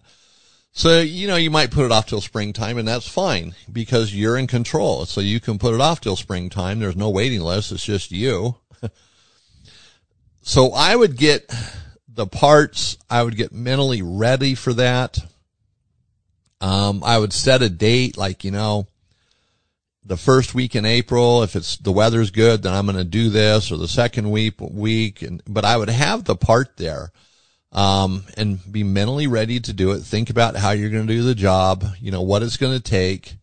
So, 0.77 0.99
you 0.99 1.27
know, 1.27 1.37
you 1.37 1.49
might 1.49 1.71
put 1.71 1.85
it 1.85 1.91
off 1.93 2.07
till 2.07 2.19
springtime 2.19 2.77
and 2.77 2.85
that's 2.85 3.07
fine 3.07 3.55
because 3.71 4.13
you're 4.13 4.37
in 4.37 4.45
control. 4.45 5.05
So 5.05 5.21
you 5.21 5.39
can 5.39 5.57
put 5.57 5.73
it 5.73 5.79
off 5.79 6.01
till 6.01 6.17
springtime. 6.17 6.79
There's 6.79 6.97
no 6.97 7.09
waiting 7.09 7.39
list. 7.39 7.71
It's 7.71 7.85
just 7.85 8.11
you. 8.11 8.57
so 10.41 10.73
I 10.73 10.93
would 10.93 11.15
get 11.15 11.49
the 12.09 12.27
parts. 12.27 12.97
I 13.09 13.23
would 13.23 13.37
get 13.37 13.53
mentally 13.53 14.01
ready 14.01 14.53
for 14.53 14.73
that. 14.73 15.17
Um, 16.59 17.03
I 17.05 17.19
would 17.19 17.31
set 17.31 17.61
a 17.61 17.69
date 17.69 18.17
like, 18.17 18.43
you 18.43 18.51
know, 18.51 18.87
the 20.05 20.17
first 20.17 20.53
week 20.53 20.75
in 20.75 20.85
April, 20.85 21.41
if 21.43 21.55
it's 21.55 21.77
the 21.77 21.91
weather's 21.91 22.31
good, 22.31 22.61
then 22.61 22.73
I'm 22.73 22.85
going 22.85 22.97
to 22.97 23.03
do 23.03 23.29
this 23.29 23.71
or 23.71 23.77
the 23.77 23.87
second 23.87 24.29
week, 24.29 24.61
week. 24.61 25.21
And, 25.21 25.41
but 25.47 25.65
I 25.65 25.77
would 25.77 25.89
have 25.89 26.23
the 26.23 26.35
part 26.35 26.77
there 26.77 27.11
um, 27.71 28.23
and 28.37 28.59
be 28.71 28.83
mentally 28.83 29.27
ready 29.27 29.59
to 29.59 29.73
do 29.73 29.91
it. 29.91 30.01
Think 30.01 30.29
about 30.29 30.55
how 30.55 30.71
you're 30.71 30.91
going 30.91 31.07
to 31.07 31.13
do 31.13 31.23
the 31.23 31.35
job, 31.35 31.85
you 31.99 32.11
know, 32.11 32.21
what 32.21 32.43
it's 32.43 32.57
going 32.57 32.77
to 32.77 32.83
take. 32.83 33.35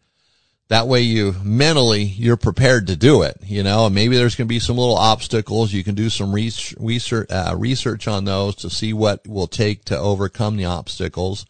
That 0.69 0.89
way 0.89 1.03
you 1.03 1.35
mentally, 1.43 2.03
you're 2.03 2.39
prepared 2.39 2.87
to 2.87 2.97
do 2.97 3.23
it, 3.23 3.37
you 3.45 3.63
know, 3.63 3.87
and 3.87 3.95
maybe 3.95 4.17
there's 4.17 4.37
going 4.37 4.47
to 4.47 4.55
be 4.55 4.59
some 4.59 4.79
little 4.79 4.97
obstacles. 4.97 5.73
You 5.73 5.85
can 5.85 5.95
do 5.95 6.09
some 6.09 6.33
research, 6.33 7.31
uh, 7.31 7.55
research 7.59 8.09
on 8.09 8.25
those 8.25 8.55
to 8.57 8.71
see 8.71 8.95
what 8.95 9.29
will 9.29 9.49
take 9.49 9.85
to 9.87 9.99
overcome 9.99 10.57
the 10.57 10.65
obstacles, 10.65 11.45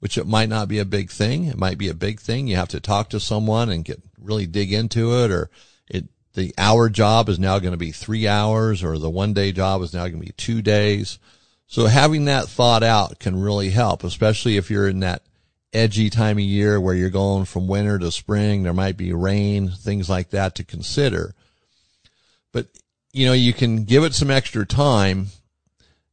which 0.00 0.18
it 0.18 0.26
might 0.26 0.48
not 0.48 0.68
be 0.68 0.78
a 0.78 0.84
big 0.84 1.10
thing. 1.10 1.44
It 1.44 1.58
might 1.58 1.78
be 1.78 1.88
a 1.88 1.94
big 1.94 2.20
thing. 2.20 2.46
You 2.46 2.56
have 2.56 2.68
to 2.68 2.80
talk 2.80 3.10
to 3.10 3.20
someone 3.20 3.70
and 3.70 3.84
get 3.84 4.02
really 4.20 4.46
dig 4.46 4.72
into 4.72 5.24
it 5.24 5.30
or 5.30 5.50
it, 5.88 6.06
the 6.34 6.54
hour 6.58 6.88
job 6.88 7.28
is 7.28 7.38
now 7.38 7.58
going 7.58 7.72
to 7.72 7.78
be 7.78 7.92
three 7.92 8.26
hours 8.26 8.82
or 8.82 8.98
the 8.98 9.10
one 9.10 9.32
day 9.32 9.52
job 9.52 9.82
is 9.82 9.94
now 9.94 10.02
going 10.02 10.20
to 10.20 10.26
be 10.26 10.32
two 10.32 10.62
days 10.62 11.18
so 11.70 11.86
having 11.86 12.24
that 12.24 12.48
thought 12.48 12.82
out 12.82 13.18
can 13.20 13.38
really 13.38 13.68
help, 13.68 14.02
especially 14.02 14.56
if 14.56 14.70
you're 14.70 14.88
in 14.88 15.00
that 15.00 15.22
edgy 15.70 16.08
time 16.08 16.38
of 16.38 16.42
year 16.42 16.80
where 16.80 16.94
you're 16.94 17.10
going 17.10 17.44
from 17.44 17.68
winter 17.68 17.98
to 17.98 18.10
spring. 18.10 18.62
There 18.62 18.72
might 18.72 18.96
be 18.96 19.12
rain, 19.12 19.68
things 19.68 20.08
like 20.08 20.30
that 20.30 20.54
to 20.54 20.64
consider. 20.64 21.34
But, 22.52 22.68
you 23.12 23.26
know, 23.26 23.34
you 23.34 23.52
can 23.52 23.84
give 23.84 24.02
it 24.02 24.14
some 24.14 24.30
extra 24.30 24.64
time. 24.64 25.26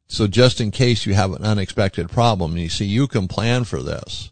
So 0.07 0.27
just 0.27 0.61
in 0.61 0.71
case 0.71 1.05
you 1.05 1.13
have 1.13 1.33
an 1.33 1.43
unexpected 1.43 2.09
problem, 2.09 2.57
you 2.57 2.69
see, 2.69 2.85
you 2.85 3.07
can 3.07 3.27
plan 3.27 3.63
for 3.63 3.81
this. 3.81 4.31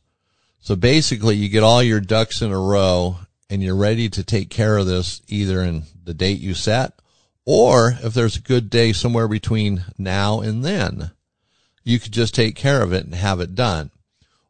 So 0.59 0.75
basically 0.75 1.35
you 1.35 1.49
get 1.49 1.63
all 1.63 1.83
your 1.83 1.99
ducks 1.99 2.41
in 2.41 2.51
a 2.51 2.59
row 2.59 3.17
and 3.49 3.61
you're 3.61 3.75
ready 3.75 4.09
to 4.09 4.23
take 4.23 4.49
care 4.49 4.77
of 4.77 4.85
this 4.85 5.21
either 5.27 5.61
in 5.61 5.83
the 6.03 6.13
date 6.13 6.39
you 6.39 6.53
set 6.53 6.93
or 7.45 7.97
if 8.01 8.13
there's 8.13 8.37
a 8.37 8.41
good 8.41 8.69
day 8.69 8.93
somewhere 8.93 9.27
between 9.27 9.83
now 9.97 10.39
and 10.39 10.63
then, 10.63 11.11
you 11.83 11.99
could 11.99 12.13
just 12.13 12.33
take 12.33 12.55
care 12.55 12.81
of 12.81 12.93
it 12.93 13.05
and 13.05 13.15
have 13.15 13.39
it 13.39 13.55
done. 13.55 13.91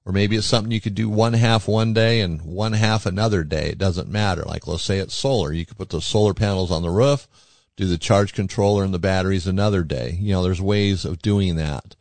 Or 0.06 0.12
maybe 0.12 0.36
it's 0.36 0.46
something 0.46 0.72
you 0.72 0.82
could 0.82 0.96
do 0.96 1.10
one 1.10 1.34
half 1.34 1.68
one 1.68 1.94
day 1.94 2.20
and 2.20 2.42
one 2.42 2.74
half 2.74 3.06
another 3.06 3.44
day. 3.44 3.70
It 3.70 3.78
doesn't 3.78 4.10
matter. 4.10 4.44
Like 4.44 4.68
let's 4.68 4.84
say 4.84 5.00
it's 5.00 5.16
solar. 5.16 5.54
You 5.54 5.66
could 5.66 5.78
put 5.78 5.90
the 5.90 6.02
solar 6.02 6.34
panels 6.34 6.72
on 6.72 6.82
the 6.82 6.90
roof, 6.90 7.28
do 7.76 7.86
the 7.86 7.98
charge 7.98 8.34
controller 8.34 8.84
and 8.84 8.94
the 8.94 9.00
batteries 9.00 9.48
another 9.48 9.84
day. 9.84 10.18
You 10.20 10.34
know, 10.34 10.44
there's 10.44 10.62
ways 10.62 11.06
of 11.06 11.22
doing 11.22 11.56
that. 11.56 11.96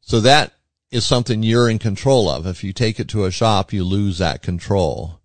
So 0.00 0.20
that 0.20 0.52
is 0.90 1.06
something 1.06 1.42
you're 1.42 1.68
in 1.68 1.78
control 1.78 2.28
of. 2.28 2.46
If 2.46 2.64
you 2.64 2.72
take 2.72 2.98
it 2.98 3.08
to 3.08 3.24
a 3.24 3.30
shop, 3.30 3.72
you 3.72 3.84
lose 3.84 4.18
that 4.18 4.42
control. 4.42 5.20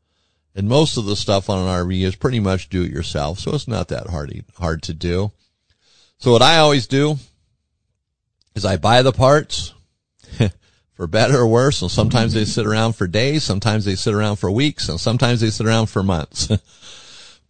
And 0.56 0.70
most 0.70 0.98
of 0.98 1.06
the 1.06 1.16
stuff 1.16 1.50
on 1.50 1.60
an 1.60 1.86
RV 1.86 2.02
is 2.02 2.16
pretty 2.16 2.40
much 2.40 2.70
do 2.70 2.84
it 2.84 2.92
yourself. 2.92 3.40
So 3.40 3.56
it's 3.56 3.68
not 3.68 3.88
that 3.88 4.08
hard, 4.08 4.44
hard 4.58 4.84
to 4.84 4.94
do. 4.94 5.32
So 6.18 6.32
what 6.32 6.42
I 6.42 6.58
always 6.58 6.88
do 6.88 7.18
is 8.56 8.66
I 8.66 8.78
buy 8.78 9.02
the 9.02 9.12
parts 9.12 9.74
for 10.94 11.08
better 11.08 11.40
or 11.40 11.48
worse. 11.48 11.82
And 11.82 11.90
sometimes 11.90 12.34
they 12.34 12.46
sit 12.46 12.68
around 12.68 12.94
for 12.94 13.08
days. 13.08 13.44
Sometimes 13.44 13.86
they 13.86 13.96
sit 13.96 14.14
around 14.14 14.36
for 14.36 14.52
weeks 14.52 14.90
and 14.90 15.00
sometimes 15.00 15.42
they 15.42 15.50
sit 15.50 15.66
around 15.66 15.88
for 15.88 16.04
months. 16.04 16.50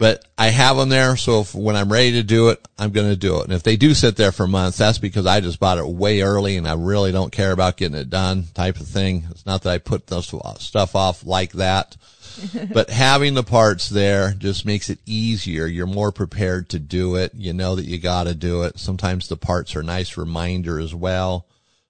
but 0.04 0.26
I 0.38 0.50
have 0.50 0.76
them 0.76 0.90
there. 0.90 1.16
So 1.16 1.40
if, 1.40 1.56
when 1.56 1.78
I'm 1.78 1.90
ready 1.90 2.12
to 2.12 2.24
do 2.24 2.50
it, 2.50 2.60
I'm 2.78 2.92
going 2.92 3.08
to 3.08 3.16
do 3.16 3.40
it. 3.40 3.46
And 3.46 3.54
if 3.54 3.64
they 3.64 3.78
do 3.78 3.94
sit 3.94 4.18
there 4.18 4.34
for 4.34 4.46
months, 4.46 4.78
that's 4.78 4.98
because 4.98 5.26
I 5.26 5.40
just 5.40 5.62
bought 5.62 5.78
it 5.78 5.88
way 5.88 6.20
early 6.20 6.58
and 6.58 6.68
I 6.68 6.74
really 6.74 7.14
don't 7.14 7.32
care 7.32 7.54
about 7.54 7.78
getting 7.78 7.98
it 7.98 8.10
done 8.10 8.44
type 8.54 8.82
of 8.82 8.86
thing. 8.86 9.24
It's 9.32 9.46
not 9.46 9.62
that 9.62 9.70
I 9.70 9.78
put 9.78 10.08
those 10.08 10.28
stuff 10.60 10.98
off 10.98 11.26
like 11.26 11.54
that. 11.54 11.96
but 12.74 12.90
having 12.90 13.34
the 13.34 13.44
parts 13.44 13.88
there 13.88 14.34
just 14.34 14.66
makes 14.66 14.90
it 14.90 15.00
easier. 15.06 15.68
You're 15.68 15.88
more 15.88 16.12
prepared 16.12 16.68
to 16.72 16.80
do 16.80 17.16
it. 17.16 17.34
You 17.34 17.54
know 17.54 17.76
that 17.76 17.86
you 17.86 17.98
got 17.98 18.26
to 18.26 18.36
do 18.36 18.64
it. 18.64 18.80
Sometimes 18.80 19.30
the 19.30 19.38
parts 19.38 19.74
are 19.78 19.80
a 19.80 19.86
nice 19.86 20.18
reminder 20.18 20.82
as 20.82 20.94
well. 20.94 21.48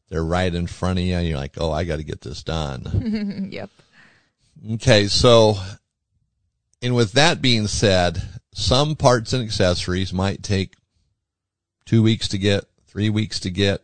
They're 0.09 0.23
right 0.23 0.53
in 0.53 0.67
front 0.67 0.99
of 0.99 1.05
you. 1.05 1.15
And 1.15 1.27
you're 1.27 1.39
like, 1.39 1.55
oh, 1.57 1.71
I 1.71 1.83
got 1.83 1.95
to 1.95 2.03
get 2.03 2.21
this 2.21 2.43
done. 2.43 3.49
yep. 3.51 3.71
Okay. 4.73 5.07
So, 5.07 5.57
and 6.83 6.95
with 6.95 7.13
that 7.13 7.41
being 7.41 7.65
said, 7.65 8.21
some 8.53 8.95
parts 8.95 9.33
and 9.33 9.43
accessories 9.43 10.13
might 10.13 10.43
take 10.43 10.75
two 11.85 12.03
weeks 12.03 12.27
to 12.29 12.37
get, 12.37 12.65
three 12.85 13.09
weeks 13.09 13.39
to 13.41 13.49
get. 13.49 13.81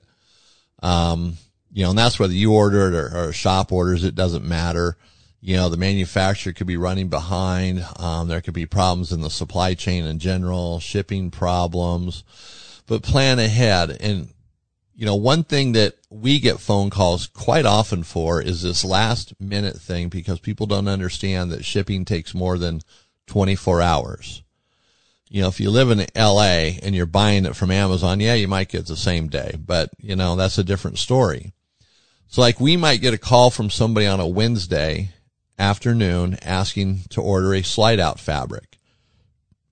Um, 0.83 1.37
you 1.71 1.83
know, 1.83 1.89
and 1.89 1.99
that's 1.99 2.19
whether 2.19 2.33
you 2.33 2.53
order 2.53 2.87
it 2.87 2.93
or, 2.93 3.29
or 3.29 3.33
shop 3.33 3.71
orders. 3.71 4.03
It 4.03 4.15
doesn't 4.15 4.45
matter 4.45 4.97
you 5.41 5.55
know, 5.55 5.69
the 5.69 5.77
manufacturer 5.77 6.53
could 6.53 6.67
be 6.67 6.77
running 6.77 7.07
behind. 7.07 7.85
Um, 7.97 8.27
there 8.27 8.41
could 8.41 8.53
be 8.53 8.65
problems 8.65 9.11
in 9.11 9.21
the 9.21 9.29
supply 9.29 9.73
chain 9.73 10.05
in 10.05 10.19
general, 10.19 10.79
shipping 10.79 11.31
problems, 11.31 12.23
but 12.87 13.03
plan 13.03 13.39
ahead. 13.39 13.97
And, 14.01 14.29
you 14.99 15.05
know, 15.05 15.15
one 15.15 15.45
thing 15.45 15.71
that 15.71 15.95
we 16.09 16.41
get 16.41 16.59
phone 16.59 16.89
calls 16.89 17.27
quite 17.27 17.65
often 17.65 18.03
for 18.03 18.41
is 18.41 18.63
this 18.63 18.83
last 18.83 19.33
minute 19.39 19.77
thing 19.77 20.09
because 20.09 20.41
people 20.41 20.67
don't 20.67 20.89
understand 20.89 21.51
that 21.51 21.63
shipping 21.63 22.03
takes 22.03 22.33
more 22.33 22.57
than 22.57 22.81
24 23.27 23.81
hours. 23.81 24.43
You 25.29 25.41
know, 25.41 25.47
if 25.47 25.61
you 25.61 25.71
live 25.71 25.89
in 25.89 26.05
LA 26.17 26.75
and 26.83 26.93
you're 26.93 27.05
buying 27.05 27.45
it 27.45 27.55
from 27.55 27.71
Amazon, 27.71 28.19
yeah, 28.19 28.33
you 28.33 28.49
might 28.49 28.67
get 28.67 28.87
the 28.87 28.97
same 28.97 29.29
day, 29.29 29.55
but 29.57 29.89
you 29.99 30.17
know, 30.17 30.35
that's 30.35 30.57
a 30.57 30.65
different 30.65 30.97
story. 30.97 31.53
So 32.27 32.41
like 32.41 32.59
we 32.59 32.75
might 32.75 32.99
get 32.99 33.13
a 33.13 33.17
call 33.17 33.51
from 33.51 33.69
somebody 33.69 34.05
on 34.05 34.19
a 34.19 34.27
Wednesday 34.27 35.11
afternoon 35.57 36.37
asking 36.41 37.03
to 37.11 37.21
order 37.21 37.53
a 37.53 37.61
slide 37.61 38.01
out 38.01 38.19
fabric. 38.19 38.77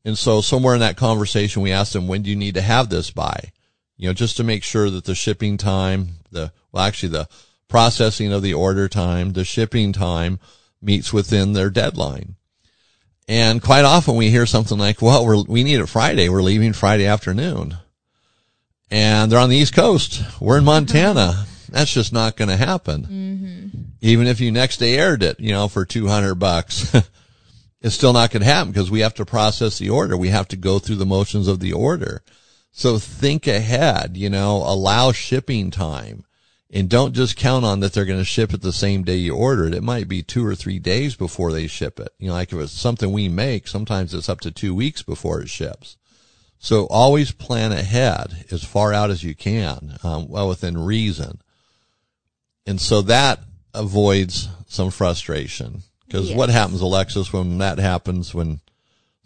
And 0.05 0.17
so 0.17 0.39
somewhere 0.39 0.75
in 0.75 0.79
that 0.79 0.95
conversation, 0.95 1.63
we 1.63 1.73
asked 1.73 1.91
them, 1.91 2.07
when 2.07 2.21
do 2.21 2.29
you 2.29 2.37
need 2.37 2.53
to 2.53 2.61
have 2.61 2.87
this 2.87 3.11
by? 3.11 3.51
You 3.97 4.09
know, 4.09 4.13
just 4.13 4.37
to 4.37 4.43
make 4.43 4.63
sure 4.63 4.89
that 4.89 5.05
the 5.05 5.15
shipping 5.15 5.57
time, 5.57 6.17
the, 6.31 6.51
well, 6.71 6.83
actually 6.83 7.09
the 7.09 7.27
processing 7.67 8.31
of 8.31 8.43
the 8.43 8.53
order 8.53 8.87
time, 8.87 9.33
the 9.33 9.43
shipping 9.43 9.91
time 9.91 10.39
meets 10.81 11.11
within 11.11 11.53
their 11.53 11.69
deadline. 11.69 12.35
And 13.27 13.61
quite 13.61 13.83
often 13.83 14.15
we 14.15 14.29
hear 14.29 14.45
something 14.45 14.77
like, 14.77 15.01
well, 15.01 15.25
we're, 15.25 15.43
we 15.43 15.63
need 15.63 15.79
it 15.79 15.87
Friday. 15.87 16.29
We're 16.29 16.43
leaving 16.43 16.73
Friday 16.73 17.05
afternoon. 17.05 17.77
And 18.89 19.31
they're 19.31 19.39
on 19.39 19.49
the 19.49 19.57
East 19.57 19.75
Coast. 19.75 20.23
We're 20.39 20.59
in 20.59 20.63
Montana. 20.65 21.45
That's 21.69 21.91
just 21.91 22.13
not 22.13 22.37
going 22.37 22.49
to 22.49 22.55
happen. 22.55 23.03
Mm-hmm. 23.03 23.79
Even 24.01 24.27
if 24.27 24.39
you 24.39 24.51
next 24.51 24.77
day 24.77 24.97
aired 24.97 25.23
it, 25.23 25.39
you 25.39 25.51
know, 25.51 25.67
for 25.67 25.83
200 25.83 26.35
bucks, 26.35 26.95
it's 27.81 27.95
still 27.95 28.13
not 28.13 28.31
going 28.31 28.43
to 28.43 28.49
happen 28.49 28.71
because 28.71 28.89
we 28.89 29.01
have 29.01 29.15
to 29.15 29.25
process 29.25 29.77
the 29.77 29.89
order. 29.89 30.15
We 30.15 30.29
have 30.29 30.47
to 30.49 30.55
go 30.55 30.79
through 30.79 30.95
the 30.95 31.05
motions 31.05 31.49
of 31.49 31.59
the 31.59 31.73
order. 31.73 32.21
So 32.77 32.99
think 32.99 33.47
ahead, 33.47 34.17
you 34.17 34.29
know, 34.29 34.57
allow 34.57 35.11
shipping 35.11 35.71
time 35.71 36.25
and 36.69 36.87
don't 36.87 37.15
just 37.15 37.35
count 37.35 37.65
on 37.65 37.79
that 37.79 37.91
they're 37.91 38.05
going 38.05 38.19
to 38.19 38.23
ship 38.23 38.53
it 38.53 38.61
the 38.61 38.71
same 38.71 39.01
day 39.03 39.15
you 39.15 39.35
order 39.35 39.65
it. 39.65 39.73
It 39.73 39.81
might 39.81 40.07
be 40.07 40.21
two 40.21 40.45
or 40.45 40.53
three 40.53 40.77
days 40.77 41.15
before 41.15 41.51
they 41.51 41.65
ship 41.65 41.99
it. 41.99 42.09
You 42.19 42.27
know, 42.27 42.33
like 42.35 42.53
if 42.53 42.59
it's 42.59 42.71
something 42.71 43.11
we 43.11 43.29
make, 43.29 43.67
sometimes 43.67 44.13
it's 44.13 44.29
up 44.29 44.41
to 44.41 44.51
two 44.51 44.75
weeks 44.75 45.01
before 45.01 45.41
it 45.41 45.49
ships. 45.49 45.97
So 46.59 46.85
always 46.85 47.31
plan 47.31 47.71
ahead 47.71 48.45
as 48.51 48.63
far 48.63 48.93
out 48.93 49.09
as 49.09 49.23
you 49.23 49.33
can, 49.33 49.97
um, 50.03 50.27
well 50.27 50.47
within 50.47 50.77
reason. 50.77 51.41
And 52.67 52.79
so 52.79 53.01
that 53.01 53.39
avoids 53.73 54.49
some 54.67 54.91
frustration. 54.91 55.81
Because 56.05 56.29
yes. 56.29 56.37
what 56.37 56.49
happens, 56.49 56.81
Alexis, 56.81 57.33
when 57.33 57.57
that 57.57 57.79
happens, 57.79 58.35
when 58.35 58.59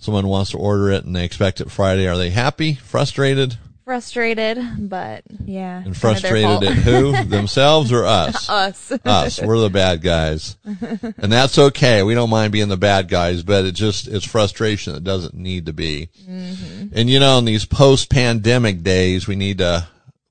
someone 0.01 0.27
wants 0.27 0.51
to 0.51 0.57
order 0.57 0.91
it 0.91 1.05
and 1.05 1.15
they 1.15 1.23
expect 1.23 1.61
it 1.61 1.71
Friday, 1.71 2.07
are 2.07 2.17
they 2.17 2.31
happy, 2.31 2.73
frustrated? 2.73 3.57
Frustrated, 3.85 4.57
but 4.89 5.23
yeah. 5.43 5.83
And 5.83 5.97
frustrated 5.97 6.63
at 6.63 6.77
who? 6.77 7.23
Themselves 7.25 7.91
or 7.91 8.05
us? 8.05 8.49
us. 8.49 8.91
us. 9.05 9.41
We're 9.41 9.59
the 9.59 9.69
bad 9.69 10.01
guys. 10.01 10.55
and 10.65 11.31
that's 11.31 11.57
okay. 11.57 12.03
We 12.03 12.13
don't 12.13 12.29
mind 12.29 12.53
being 12.53 12.69
the 12.69 12.77
bad 12.77 13.09
guys, 13.09 13.43
but 13.43 13.65
it 13.65 13.73
just, 13.73 14.07
it's 14.07 14.25
frustration 14.25 14.93
that 14.93 15.03
doesn't 15.03 15.33
need 15.33 15.65
to 15.65 15.73
be. 15.73 16.09
Mm-hmm. 16.29 16.87
And 16.93 17.09
you 17.09 17.19
know, 17.19 17.39
in 17.39 17.45
these 17.45 17.65
post-pandemic 17.65 18.83
days, 18.83 19.27
we 19.27 19.35
need 19.35 19.57
to 19.57 19.87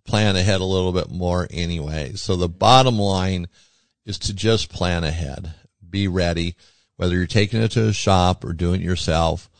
plan 0.06 0.36
ahead 0.36 0.60
a 0.60 0.64
little 0.64 0.92
bit 0.92 1.10
more 1.10 1.46
anyway. 1.50 2.12
So 2.14 2.36
the 2.36 2.48
bottom 2.48 2.98
line 2.98 3.48
is 4.06 4.18
to 4.20 4.34
just 4.34 4.70
plan 4.72 5.04
ahead. 5.04 5.52
Be 5.88 6.08
ready. 6.08 6.56
whether 6.96 7.14
you're 7.14 7.26
taking 7.26 7.62
it 7.62 7.72
to 7.72 7.88
a 7.88 7.92
shop 7.92 8.44
or 8.44 8.52
doing 8.52 8.80
it 8.80 8.84
yourself. 8.84 9.50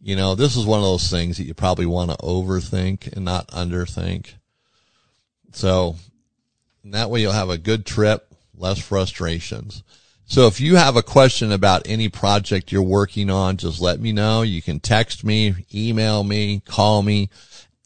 You 0.00 0.16
know, 0.16 0.34
this 0.34 0.56
is 0.56 0.64
one 0.64 0.78
of 0.78 0.84
those 0.84 1.10
things 1.10 1.38
that 1.38 1.44
you 1.44 1.54
probably 1.54 1.86
want 1.86 2.10
to 2.10 2.16
overthink 2.18 3.12
and 3.12 3.24
not 3.24 3.48
underthink. 3.48 4.34
So 5.52 5.96
that 6.84 7.10
way 7.10 7.20
you'll 7.20 7.32
have 7.32 7.50
a 7.50 7.58
good 7.58 7.84
trip, 7.84 8.32
less 8.56 8.78
frustrations. 8.78 9.82
So 10.26 10.46
if 10.46 10.60
you 10.60 10.76
have 10.76 10.96
a 10.96 11.02
question 11.02 11.52
about 11.52 11.86
any 11.86 12.08
project 12.10 12.70
you're 12.70 12.82
working 12.82 13.30
on, 13.30 13.56
just 13.56 13.80
let 13.80 13.98
me 13.98 14.12
know. 14.12 14.42
You 14.42 14.60
can 14.60 14.78
text 14.78 15.24
me, 15.24 15.54
email 15.74 16.22
me, 16.22 16.60
call 16.66 17.02
me. 17.02 17.30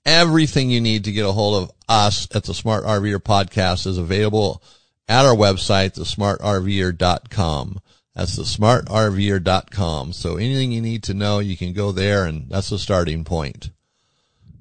Everything 0.04 0.68
you 0.68 0.80
need 0.80 1.04
to 1.04 1.12
get 1.12 1.24
a 1.24 1.30
hold 1.30 1.62
of 1.62 1.70
us 1.88 2.26
at 2.34 2.42
the 2.42 2.52
Smart 2.52 2.82
RVer 2.84 3.20
podcast 3.20 3.86
is 3.86 3.96
available 3.96 4.60
at 5.08 5.24
our 5.24 5.36
website, 5.36 5.94
thesmartrver.com. 5.94 7.80
That's 8.14 8.38
thesmartrver.com. 8.38 10.12
So 10.12 10.36
anything 10.36 10.72
you 10.72 10.82
need 10.82 11.02
to 11.04 11.14
know, 11.14 11.38
you 11.38 11.56
can 11.56 11.72
go 11.72 11.92
there 11.92 12.26
and 12.26 12.48
that's 12.50 12.70
the 12.70 12.78
starting 12.78 13.24
point. 13.24 13.70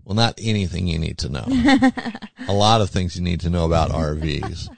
Well, 0.06 0.16
not 0.16 0.40
anything 0.42 0.88
you 0.88 1.00
need 1.00 1.18
to 1.20 1.30
know. 1.30 1.46
a 2.48 2.54
lot 2.54 2.82
of 2.82 2.90
things 2.90 3.16
you 3.16 3.22
need 3.22 3.42
to 3.42 3.50
know 3.50 3.66
about 3.66 3.92
RVs. 3.92 4.70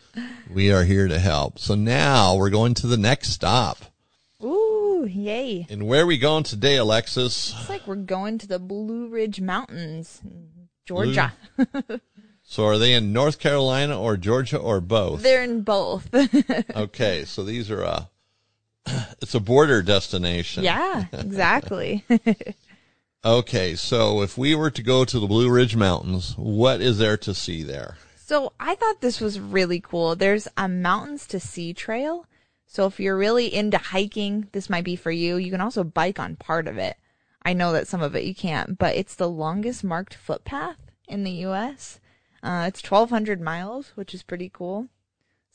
We 0.51 0.71
are 0.71 0.83
here 0.83 1.07
to 1.07 1.19
help. 1.19 1.59
So 1.59 1.75
now 1.75 2.35
we're 2.35 2.49
going 2.49 2.73
to 2.75 2.87
the 2.87 2.97
next 2.97 3.29
stop. 3.29 3.77
Ooh, 4.43 5.07
yay. 5.09 5.65
And 5.69 5.87
where 5.87 6.03
are 6.03 6.07
we 6.07 6.17
going 6.17 6.43
today, 6.43 6.75
Alexis? 6.75 7.55
It's 7.57 7.69
like 7.69 7.87
we're 7.87 7.95
going 7.95 8.37
to 8.39 8.47
the 8.47 8.59
Blue 8.59 9.07
Ridge 9.07 9.39
Mountains, 9.39 10.21
Georgia. 10.85 11.33
So 12.45 12.65
are 12.65 12.77
they 12.77 12.93
in 12.93 13.13
North 13.13 13.39
Carolina 13.39 13.99
or 13.99 14.17
Georgia 14.17 14.57
or 14.57 14.81
both? 14.81 15.23
They're 15.23 15.43
in 15.43 15.61
both. 15.61 16.13
okay, 16.75 17.23
so 17.25 17.43
these 17.43 17.71
are 17.71 17.83
uh 17.83 18.05
it's 19.21 19.35
a 19.35 19.39
border 19.39 19.81
destination. 19.81 20.63
yeah, 20.63 21.05
exactly. 21.13 22.05
Okay, 23.25 23.75
so 23.75 24.21
if 24.21 24.37
we 24.37 24.53
were 24.53 24.69
to 24.71 24.83
go 24.83 25.05
to 25.05 25.17
the 25.17 25.27
Blue 25.27 25.49
Ridge 25.49 25.77
Mountains, 25.77 26.33
what 26.37 26.81
is 26.81 26.97
there 26.97 27.15
to 27.15 27.33
see 27.33 27.63
there? 27.63 27.95
So 28.17 28.51
I 28.59 28.75
thought 28.75 28.99
this 28.99 29.21
was 29.21 29.39
really 29.39 29.79
cool. 29.79 30.17
There's 30.17 30.49
a 30.57 30.67
mountains 30.67 31.25
to 31.27 31.39
sea 31.39 31.73
trail. 31.73 32.25
So 32.67 32.85
if 32.85 32.99
you're 32.99 33.15
really 33.15 33.53
into 33.53 33.77
hiking, 33.77 34.49
this 34.51 34.69
might 34.69 34.83
be 34.83 34.97
for 34.97 35.11
you. 35.11 35.37
You 35.37 35.51
can 35.51 35.61
also 35.61 35.85
bike 35.85 36.19
on 36.19 36.35
part 36.35 36.67
of 36.67 36.77
it. 36.77 36.97
I 37.43 37.53
know 37.53 37.71
that 37.71 37.87
some 37.87 38.01
of 38.01 38.13
it 38.13 38.25
you 38.25 38.35
can't, 38.35 38.77
but 38.77 38.97
it's 38.97 39.15
the 39.15 39.29
longest 39.29 39.85
marked 39.85 40.15
footpath 40.15 40.91
in 41.07 41.23
the 41.23 41.31
U.S. 41.47 42.01
Uh, 42.41 42.65
it's 42.67 42.83
1,200 42.83 43.39
miles, 43.39 43.93
which 43.95 44.13
is 44.13 44.21
pretty 44.23 44.49
cool. 44.53 44.89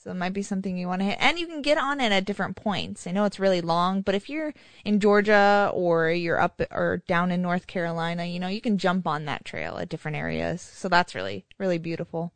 So 0.08 0.12
it 0.12 0.16
might 0.16 0.32
be 0.32 0.40
something 0.40 0.78
you 0.78 0.86
want 0.86 1.02
to 1.02 1.04
hit. 1.04 1.18
And 1.20 1.38
you 1.38 1.46
can 1.46 1.60
get 1.60 1.76
on 1.76 2.00
it 2.00 2.12
at 2.12 2.24
different 2.24 2.56
points. 2.56 3.06
I 3.06 3.10
know 3.10 3.26
it's 3.26 3.38
really 3.38 3.60
long, 3.60 4.00
but 4.00 4.14
if 4.14 4.30
you're 4.30 4.54
in 4.82 5.00
Georgia 5.00 5.70
or 5.74 6.08
you're 6.08 6.40
up 6.40 6.62
or 6.70 7.02
down 7.06 7.30
in 7.30 7.42
North 7.42 7.66
Carolina, 7.66 8.24
you 8.24 8.40
know, 8.40 8.48
you 8.48 8.62
can 8.62 8.78
jump 8.78 9.06
on 9.06 9.26
that 9.26 9.44
trail 9.44 9.76
at 9.76 9.90
different 9.90 10.16
areas. 10.16 10.62
So 10.62 10.88
that's 10.88 11.14
really, 11.14 11.44
really 11.58 11.76
beautiful. 11.76 12.32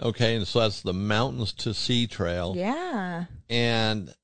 Okay, 0.00 0.34
and 0.34 0.48
so 0.48 0.60
that's 0.60 0.80
the 0.80 0.94
Mountains 0.94 1.52
to 1.58 1.74
Sea 1.74 2.06
Trail. 2.06 2.54
Yeah. 2.56 3.26
And 3.50 4.14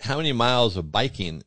how 0.00 0.18
many 0.18 0.34
miles 0.34 0.76
of 0.76 0.92
biking 0.92 1.44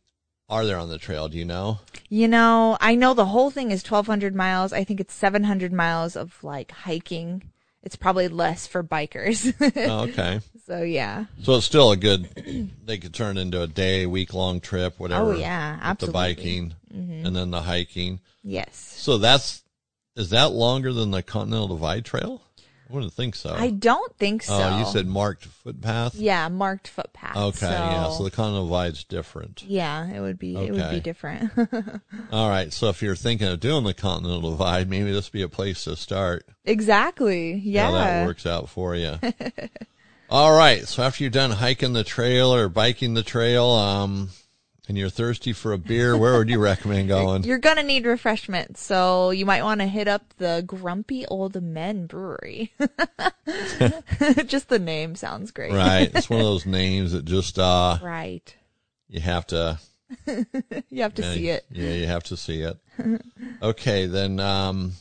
are 0.49 0.65
there 0.65 0.79
on 0.79 0.89
the 0.89 0.97
trail? 0.97 1.29
Do 1.29 1.37
you 1.37 1.45
know? 1.45 1.81
You 2.09 2.27
know, 2.27 2.79
I 2.81 2.95
know 2.95 3.13
the 3.13 3.25
whole 3.25 3.51
thing 3.51 3.69
is 3.69 3.83
1,200 3.83 4.33
miles. 4.33 4.73
I 4.73 4.83
think 4.83 4.99
it's 4.99 5.13
700 5.13 5.71
miles 5.71 6.15
of 6.15 6.43
like 6.43 6.71
hiking. 6.71 7.51
It's 7.86 7.95
probably 7.95 8.28
less 8.28 8.67
for 8.67 8.84
bikers. 8.84 9.54
Oh, 9.89 10.10
okay. 10.10 10.41
so 10.65 10.82
yeah. 10.82 11.26
So 11.43 11.56
it's 11.56 11.65
still 11.65 11.91
a 11.91 11.98
good. 11.98 12.71
They 12.86 13.00
could 13.00 13.15
turn 13.15 13.38
into 13.38 13.63
a 13.63 13.67
day, 13.67 14.06
week 14.06 14.34
long 14.34 14.60
trip, 14.60 15.00
whatever. 15.00 15.34
Oh, 15.34 15.36
yeah, 15.36 15.80
absolutely. 15.82 16.19
Mm-hmm. 16.19 16.28
The 16.28 16.34
biking 16.36 16.76
and 17.26 17.36
then 17.36 17.50
the 17.50 17.62
hiking. 17.62 18.19
Yes. 18.43 18.76
So 18.76 19.17
that's 19.17 19.63
is 20.15 20.30
that 20.30 20.52
longer 20.52 20.93
than 20.93 21.12
the 21.12 21.24
Continental 21.24 21.67
Divide 21.67 22.06
Trail? 22.06 22.41
I 22.88 22.93
wouldn't 22.93 23.13
think 23.13 23.36
so. 23.36 23.50
I 23.54 23.71
don't 23.71 24.15
think 24.17 24.43
so. 24.43 24.54
oh, 24.54 24.80
you 24.80 24.86
said 24.86 25.08
marked 25.08 25.45
footpath. 25.45 26.13
Yeah, 26.15 26.48
marked 26.50 26.88
footpath. 26.88 27.36
Okay, 27.36 27.65
yeah. 27.67 28.10
So 28.12 28.24
the 28.24 28.30
Continental 28.32 28.65
Divide's 28.67 29.04
different. 29.04 29.63
yeah, 29.65 30.08
it 30.08 30.19
would 30.19 30.38
be 30.38 30.56
it 30.56 30.71
would 30.71 30.82
Okay. 30.82 30.95
be 30.95 31.00
different. 31.00 31.52
All 32.32 32.48
right. 32.50 32.71
So 32.71 32.89
if 32.89 33.02
you're 33.02 33.15
thinking 33.15 33.48
of 33.48 33.60
doing 33.60 33.84
the 33.86 33.93
Continental 33.95 34.52
Divide, 34.52 34.89
maybe 34.89 35.12
this 35.12 35.26
would 35.28 35.34
be 35.38 35.41
a 35.41 35.50
place 35.50 35.84
to 35.86 35.95
start. 35.95 36.45
exactly. 36.63 37.54
Yeah. 37.56 37.86
how 37.88 37.91
that 37.93 38.26
works 38.28 38.45
out 38.45 38.69
for 38.69 38.95
you. 38.95 39.15
All 40.30 40.56
right. 40.56 40.88
So 40.88 41.04
after 41.04 41.24
you're 41.24 41.32
done 41.32 41.52
hiking 41.52 41.93
the 41.93 42.04
trail 42.04 42.54
or 42.54 42.69
biking 42.69 43.13
the 43.13 43.24
trail, 43.24 43.65
um, 43.67 44.30
and 44.88 44.98
you're 44.98 45.10
thirsty 45.10 45.52
for 45.54 45.74
a 45.74 45.78
beer, 45.78 46.15
where 46.17 46.38
would 46.38 46.50
you 46.50 46.60
recommend 46.60 47.08
going? 47.10 47.43
You're 47.43 47.58
gonna 47.58 47.84
need 47.84 48.06
refreshments, 48.06 48.84
so 48.84 49.32
you 49.32 49.45
might 49.45 49.63
want 49.63 49.82
to 49.82 49.88
hit 49.88 50.08
up 50.08 50.34
the 50.38 50.63
Grumpy 50.65 51.26
Old 51.28 51.62
Men 51.62 52.06
Brewery. 52.08 52.71
Just 54.45 54.69
the 54.69 54.80
name 54.80 55.15
sounds 55.15 55.52
great. 55.52 55.74
right. 55.74 56.12
It's 56.13 56.30
one 56.30 56.39
of 56.39 56.45
those 56.45 56.65
names 56.65 57.12
that 57.13 57.26
just, 57.26 57.58
uh, 57.60 57.98
Right. 58.02 58.56
you 59.10 59.19
have 59.21 59.48
to, 59.48 59.80
You 60.89 61.02
have 61.02 61.13
to 61.15 61.21
yeah, 61.24 61.34
see 61.34 61.50
it. 61.50 61.65
Yeah, 61.71 61.91
you 61.91 62.08
have 62.08 62.24
to 62.26 62.38
see 62.38 62.62
it. 62.62 62.78
Okay. 63.62 64.06
Then, 64.06 64.39
um, 64.39 64.93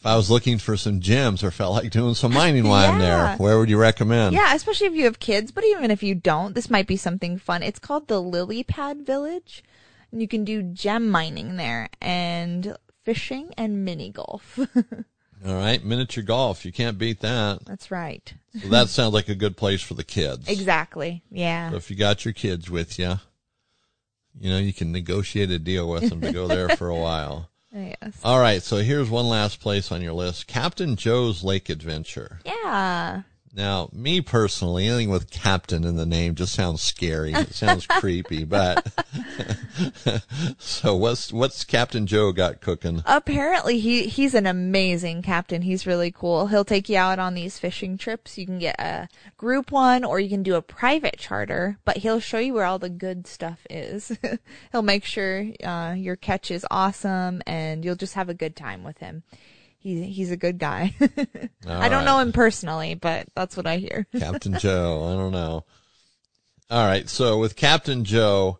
if 0.00 0.06
I 0.06 0.16
was 0.16 0.30
looking 0.30 0.56
for 0.56 0.78
some 0.78 1.00
gems 1.00 1.44
or 1.44 1.50
felt 1.50 1.74
like 1.74 1.90
doing 1.90 2.14
some 2.14 2.32
mining 2.32 2.66
while 2.66 2.90
I'm 2.90 2.98
there, 2.98 3.34
where 3.36 3.58
would 3.58 3.68
you 3.68 3.76
recommend? 3.76 4.34
Yeah, 4.34 4.54
especially 4.54 4.86
if 4.86 4.94
you 4.94 5.04
have 5.04 5.20
kids, 5.20 5.52
but 5.52 5.62
even 5.62 5.90
if 5.90 6.02
you 6.02 6.14
don't, 6.14 6.54
this 6.54 6.70
might 6.70 6.86
be 6.86 6.96
something 6.96 7.36
fun. 7.36 7.62
It's 7.62 7.78
called 7.78 8.08
the 8.08 8.18
Lily 8.18 8.62
Pad 8.62 9.04
Village. 9.04 9.62
And 10.10 10.22
you 10.22 10.26
can 10.26 10.42
do 10.42 10.62
gem 10.62 11.10
mining 11.10 11.56
there 11.56 11.90
and 12.00 12.78
fishing 13.04 13.52
and 13.58 13.84
mini 13.84 14.10
golf. 14.10 14.58
All 15.46 15.54
right. 15.54 15.84
Miniature 15.84 16.24
golf. 16.24 16.64
You 16.64 16.72
can't 16.72 16.96
beat 16.96 17.20
that. 17.20 17.66
That's 17.66 17.90
right. 17.90 18.32
So 18.58 18.68
that 18.68 18.88
sounds 18.88 19.12
like 19.12 19.28
a 19.28 19.34
good 19.34 19.58
place 19.58 19.82
for 19.82 19.92
the 19.92 20.02
kids. 20.02 20.48
Exactly. 20.48 21.22
Yeah. 21.30 21.70
So 21.70 21.76
if 21.76 21.90
you 21.90 21.96
got 21.96 22.24
your 22.24 22.32
kids 22.32 22.70
with 22.70 22.98
you, 22.98 23.16
you 24.38 24.50
know, 24.50 24.58
you 24.58 24.72
can 24.72 24.92
negotiate 24.92 25.50
a 25.50 25.58
deal 25.58 25.90
with 25.90 26.08
them 26.08 26.22
to 26.22 26.32
go 26.32 26.48
there 26.48 26.70
for 26.70 26.88
a 26.88 26.96
while. 26.96 27.49
Yes. 27.72 28.20
All 28.24 28.40
right. 28.40 28.62
So 28.62 28.78
here's 28.78 29.08
one 29.08 29.28
last 29.28 29.60
place 29.60 29.92
on 29.92 30.02
your 30.02 30.12
list. 30.12 30.46
Captain 30.46 30.96
Joe's 30.96 31.44
Lake 31.44 31.68
Adventure. 31.68 32.40
Yeah. 32.44 33.22
Now, 33.52 33.88
me 33.92 34.20
personally, 34.20 34.86
anything 34.86 35.10
with 35.10 35.30
captain 35.30 35.84
in 35.84 35.96
the 35.96 36.06
name 36.06 36.36
just 36.36 36.54
sounds 36.54 36.82
scary. 36.82 37.32
It 37.32 37.52
sounds 37.52 37.84
creepy, 37.88 38.44
but 38.44 38.86
so 40.58 40.94
what's, 40.94 41.32
what's 41.32 41.64
Captain 41.64 42.06
Joe 42.06 42.30
got 42.30 42.60
cooking? 42.60 43.02
Apparently 43.06 43.80
he 43.80 44.06
he's 44.06 44.34
an 44.34 44.46
amazing 44.46 45.22
captain. 45.22 45.62
He's 45.62 45.86
really 45.86 46.12
cool. 46.12 46.46
He'll 46.46 46.64
take 46.64 46.88
you 46.88 46.96
out 46.96 47.18
on 47.18 47.34
these 47.34 47.58
fishing 47.58 47.98
trips. 47.98 48.38
You 48.38 48.46
can 48.46 48.60
get 48.60 48.78
a 48.78 49.08
group 49.36 49.72
one 49.72 50.04
or 50.04 50.20
you 50.20 50.28
can 50.28 50.44
do 50.44 50.54
a 50.54 50.62
private 50.62 51.18
charter, 51.18 51.78
but 51.84 51.98
he'll 51.98 52.20
show 52.20 52.38
you 52.38 52.54
where 52.54 52.64
all 52.64 52.78
the 52.78 52.88
good 52.88 53.26
stuff 53.26 53.66
is. 53.68 54.16
he'll 54.72 54.82
make 54.82 55.04
sure 55.04 55.46
uh, 55.64 55.94
your 55.96 56.14
catch 56.14 56.52
is 56.52 56.64
awesome 56.70 57.42
and 57.48 57.84
you'll 57.84 57.96
just 57.96 58.14
have 58.14 58.28
a 58.28 58.34
good 58.34 58.54
time 58.54 58.84
with 58.84 58.98
him. 58.98 59.24
He's 59.80 60.14
he's 60.14 60.30
a 60.30 60.36
good 60.36 60.58
guy. 60.58 60.94
I 61.66 61.88
don't 61.88 62.04
know 62.04 62.18
him 62.18 62.32
personally, 62.32 62.94
but 62.94 63.26
that's 63.34 63.56
what 63.56 63.66
I 63.66 63.78
hear. 63.78 64.06
Captain 64.18 64.58
Joe. 64.58 65.10
I 65.12 65.16
don't 65.16 65.32
know. 65.32 65.64
All 66.70 66.86
right. 66.86 67.08
So 67.08 67.38
with 67.38 67.56
Captain 67.56 68.04
Joe, 68.04 68.58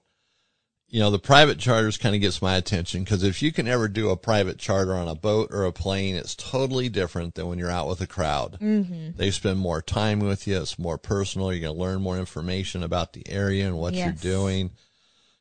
you 0.88 0.98
know, 0.98 1.10
the 1.10 1.18
private 1.18 1.58
charters 1.58 1.98
kind 1.98 2.14
of 2.14 2.20
gets 2.22 2.40
my 2.42 2.56
attention 2.56 3.04
because 3.04 3.22
if 3.22 3.42
you 3.42 3.52
can 3.52 3.68
ever 3.68 3.86
do 3.86 4.08
a 4.08 4.16
private 4.16 4.58
charter 4.58 4.94
on 4.94 5.08
a 5.08 5.14
boat 5.14 5.50
or 5.52 5.64
a 5.64 5.72
plane, 5.72 6.16
it's 6.16 6.34
totally 6.34 6.88
different 6.88 7.34
than 7.34 7.46
when 7.48 7.58
you're 7.58 7.70
out 7.70 7.86
with 7.86 8.00
a 8.00 8.06
crowd. 8.06 8.56
Mm-hmm. 8.60 9.10
They 9.16 9.30
spend 9.30 9.58
more 9.58 9.82
time 9.82 10.20
with 10.20 10.46
you. 10.48 10.58
It's 10.60 10.78
more 10.78 10.98
personal. 10.98 11.52
You're 11.52 11.60
going 11.60 11.74
to 11.76 11.80
learn 11.80 12.00
more 12.00 12.18
information 12.18 12.82
about 12.82 13.12
the 13.12 13.28
area 13.28 13.66
and 13.66 13.78
what 13.78 13.92
Yes. 13.94 14.06
you're 14.06 14.32
doing. 14.32 14.70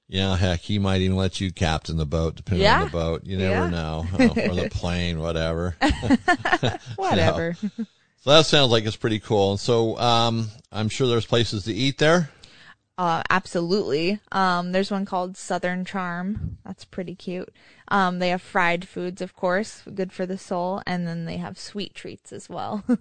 Know, 0.10 0.34
heck, 0.34 0.62
he 0.62 0.80
might 0.80 1.02
even 1.02 1.16
let 1.18 1.40
you 1.40 1.52
captain 1.52 1.98
the 1.98 2.06
boat, 2.06 2.36
depending 2.36 2.68
on 2.68 2.86
the 2.86 2.90
boat. 2.92 3.24
You 3.26 3.38
never 3.38 3.66
Yeah. 3.66 3.70
know. 3.70 4.08
Oh, 4.14 4.24
or 4.30 4.56
the 4.56 4.70
plane, 4.72 5.20
whatever. 5.20 5.76
Whatever. 6.96 7.56
So 8.22 8.32
that 8.32 8.46
sounds 8.46 8.72
like 8.72 8.86
it's 8.86 8.96
pretty 8.96 9.20
cool. 9.20 9.52
And 9.52 9.60
so, 9.60 9.98
um, 10.00 10.50
I'm 10.72 10.90
sure 10.90 11.08
there's 11.08 11.26
places 11.26 11.64
to 11.66 11.74
eat 11.74 11.98
there. 12.00 12.30
Uh, 12.98 13.24
absolutely. 13.30 14.20
Um, 14.34 14.74
there's 14.74 14.92
one 14.92 15.06
called 15.06 15.38
Southern 15.38 15.86
Charm. 15.86 16.58
That's 16.66 16.84
pretty 16.84 17.16
cute. 17.16 17.50
Um, 17.88 18.20
they 18.20 18.30
have 18.30 18.42
fried 18.42 18.86
foods, 18.88 19.22
of 19.22 19.36
course, 19.36 19.84
good 19.94 20.12
for 20.12 20.26
the 20.26 20.38
soul, 20.38 20.82
and 20.86 21.08
then 21.08 21.24
they 21.26 21.38
have 21.38 21.58
sweet 21.58 21.94
treats 21.94 22.34
as 22.34 22.50
well. 22.50 22.84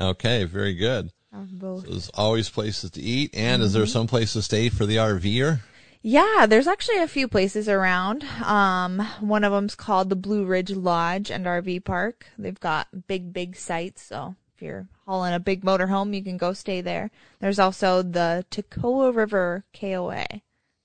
Okay, 0.00 0.44
very 0.44 0.72
good. 0.74 1.10
Both. 1.30 1.84
There's 1.86 2.08
always 2.10 2.48
places 2.48 2.92
to 2.92 3.02
eat. 3.02 3.34
And 3.34 3.60
is 3.62 3.74
there 3.74 3.84
some 3.84 4.06
place 4.06 4.32
to 4.32 4.40
stay 4.40 4.70
for 4.70 4.86
the 4.86 4.96
RVer? 4.96 5.60
Yeah, 6.02 6.46
there's 6.48 6.66
actually 6.66 6.98
a 6.98 7.08
few 7.08 7.28
places 7.28 7.68
around. 7.68 8.24
Um, 8.42 9.00
one 9.20 9.44
of 9.44 9.52
them's 9.52 9.74
called 9.74 10.08
the 10.08 10.16
Blue 10.16 10.46
Ridge 10.46 10.70
Lodge 10.70 11.30
and 11.30 11.44
RV 11.44 11.84
Park. 11.84 12.26
They've 12.38 12.58
got 12.58 13.06
big, 13.06 13.32
big 13.32 13.54
sites, 13.54 14.02
so 14.02 14.34
if 14.54 14.62
you're 14.62 14.88
hauling 15.06 15.34
a 15.34 15.40
big 15.40 15.62
motor 15.62 15.88
home, 15.88 16.14
you 16.14 16.22
can 16.22 16.38
go 16.38 16.54
stay 16.54 16.80
there. 16.80 17.10
There's 17.40 17.58
also 17.58 18.02
the 18.02 18.46
Toccoa 18.50 19.14
River 19.14 19.64
KOA 19.78 20.26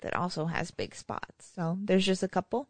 that 0.01 0.15
also 0.15 0.45
has 0.45 0.71
big 0.71 0.93
spots. 0.93 1.51
So 1.55 1.77
there's 1.81 2.05
just 2.05 2.23
a 2.23 2.27
couple. 2.27 2.67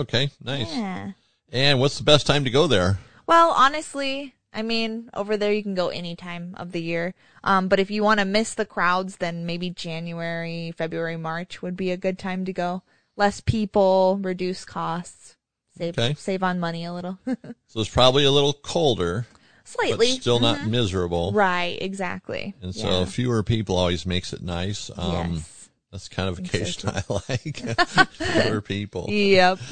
Okay, 0.00 0.30
nice. 0.42 0.72
Yeah. 0.72 1.12
And 1.52 1.80
what's 1.80 1.98
the 1.98 2.04
best 2.04 2.26
time 2.26 2.44
to 2.44 2.50
go 2.50 2.66
there? 2.66 2.98
Well, 3.26 3.50
honestly, 3.50 4.34
I 4.52 4.62
mean, 4.62 5.10
over 5.14 5.36
there 5.36 5.52
you 5.52 5.62
can 5.62 5.74
go 5.74 5.88
any 5.88 6.16
time 6.16 6.54
of 6.56 6.72
the 6.72 6.80
year. 6.82 7.14
Um, 7.44 7.68
but 7.68 7.78
if 7.80 7.90
you 7.90 8.02
want 8.02 8.20
to 8.20 8.24
miss 8.26 8.54
the 8.54 8.64
crowds, 8.64 9.16
then 9.16 9.46
maybe 9.46 9.70
January, 9.70 10.72
February, 10.76 11.16
March 11.16 11.60
would 11.62 11.76
be 11.76 11.90
a 11.90 11.96
good 11.96 12.18
time 12.18 12.44
to 12.46 12.52
go. 12.52 12.82
Less 13.16 13.40
people, 13.40 14.18
reduce 14.22 14.64
costs, 14.64 15.36
save 15.76 15.98
Okay. 15.98 16.14
save 16.14 16.42
on 16.42 16.58
money 16.60 16.84
a 16.84 16.92
little. 16.92 17.18
So 17.70 17.80
it's 17.80 17.90
probably 17.90 18.24
a 18.24 18.30
little 18.30 18.54
colder, 18.54 19.26
but 19.30 19.68
Slightly. 19.68 20.06
still 20.18 20.40
not 20.40 20.64
miserable. 20.64 21.32
right, 21.32 21.76
exactly. 21.82 22.54
And 22.62 22.74
so 22.74 23.00
Yeah. 23.00 23.04
fewer 23.04 23.42
people 23.42 23.76
always 23.76 24.06
makes 24.06 24.32
it 24.32 24.40
nice. 24.40 24.90
Um, 24.96 25.34
yes. 25.34 25.57
That's 25.90 26.08
kind 26.08 26.28
of 26.28 26.38
occasion 26.38 26.90
I 26.90 27.02
like. 27.28 28.08
fewer 28.10 28.60
people. 28.60 29.06
Yep. 29.08 29.58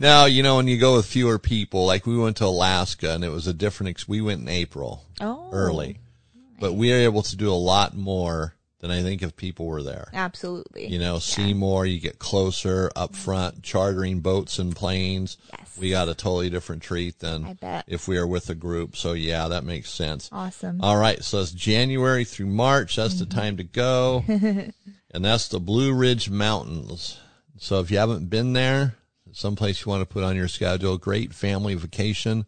Now, 0.00 0.26
you 0.26 0.44
know, 0.44 0.54
when 0.56 0.68
you 0.68 0.78
go 0.78 0.94
with 0.96 1.06
fewer 1.06 1.40
people, 1.40 1.84
like 1.84 2.06
we 2.06 2.16
went 2.16 2.36
to 2.36 2.44
Alaska 2.44 3.10
and 3.14 3.24
it 3.24 3.30
was 3.30 3.48
a 3.48 3.52
different, 3.52 3.90
ex- 3.90 4.06
we 4.06 4.20
went 4.20 4.42
in 4.42 4.48
April 4.48 5.02
Oh. 5.20 5.48
early, 5.50 5.98
but 6.60 6.74
we 6.74 6.90
were 6.90 6.98
able 6.98 7.22
to 7.22 7.36
do 7.36 7.50
a 7.50 7.54
lot 7.54 7.96
more 7.96 8.54
than 8.80 8.90
I 8.92 9.02
think 9.02 9.22
if 9.22 9.34
people 9.36 9.66
were 9.66 9.82
there. 9.82 10.08
Absolutely. 10.12 10.86
You 10.86 11.00
know, 11.00 11.18
see 11.18 11.52
more, 11.52 11.84
you 11.84 11.98
get 11.98 12.18
closer 12.20 12.90
up 12.94 13.16
front, 13.16 13.62
chartering 13.62 14.20
boats 14.20 14.58
and 14.60 14.74
planes. 14.76 15.36
Yes. 15.58 15.76
We 15.78 15.90
got 15.90 16.08
a 16.08 16.14
totally 16.14 16.48
different 16.48 16.82
treat 16.82 17.18
than 17.18 17.58
if 17.88 18.06
we 18.06 18.18
are 18.18 18.26
with 18.26 18.48
a 18.50 18.54
group. 18.54 18.96
So 18.96 19.14
yeah, 19.14 19.48
that 19.48 19.64
makes 19.64 19.90
sense. 19.90 20.28
Awesome. 20.30 20.80
All 20.80 20.96
right. 20.96 21.22
So 21.24 21.40
it's 21.40 21.50
January 21.50 22.24
through 22.24 22.46
March. 22.46 22.94
That's 22.96 23.14
Mm-hmm. 23.14 23.28
the 23.28 23.34
time 23.34 23.56
to 23.56 23.64
go. 23.64 24.24
and 24.28 25.24
that's 25.24 25.48
the 25.48 25.58
Blue 25.60 25.92
Ridge 25.92 26.30
Mountains. 26.30 27.18
So 27.58 27.80
if 27.80 27.90
you 27.90 27.98
haven't 27.98 28.30
been 28.30 28.52
there, 28.52 28.94
someplace 29.32 29.84
you 29.84 29.90
want 29.90 30.02
to 30.02 30.06
put 30.12 30.22
on 30.22 30.36
your 30.36 30.46
schedule, 30.48 30.98
great 30.98 31.34
family 31.34 31.74
vacation 31.74 32.46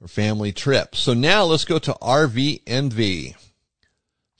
or 0.00 0.08
family 0.08 0.52
trip. 0.52 0.94
So 0.94 1.14
now 1.14 1.44
let's 1.44 1.64
go 1.64 1.78
to 1.78 1.92
RV 2.02 2.62
Envy. 2.66 3.34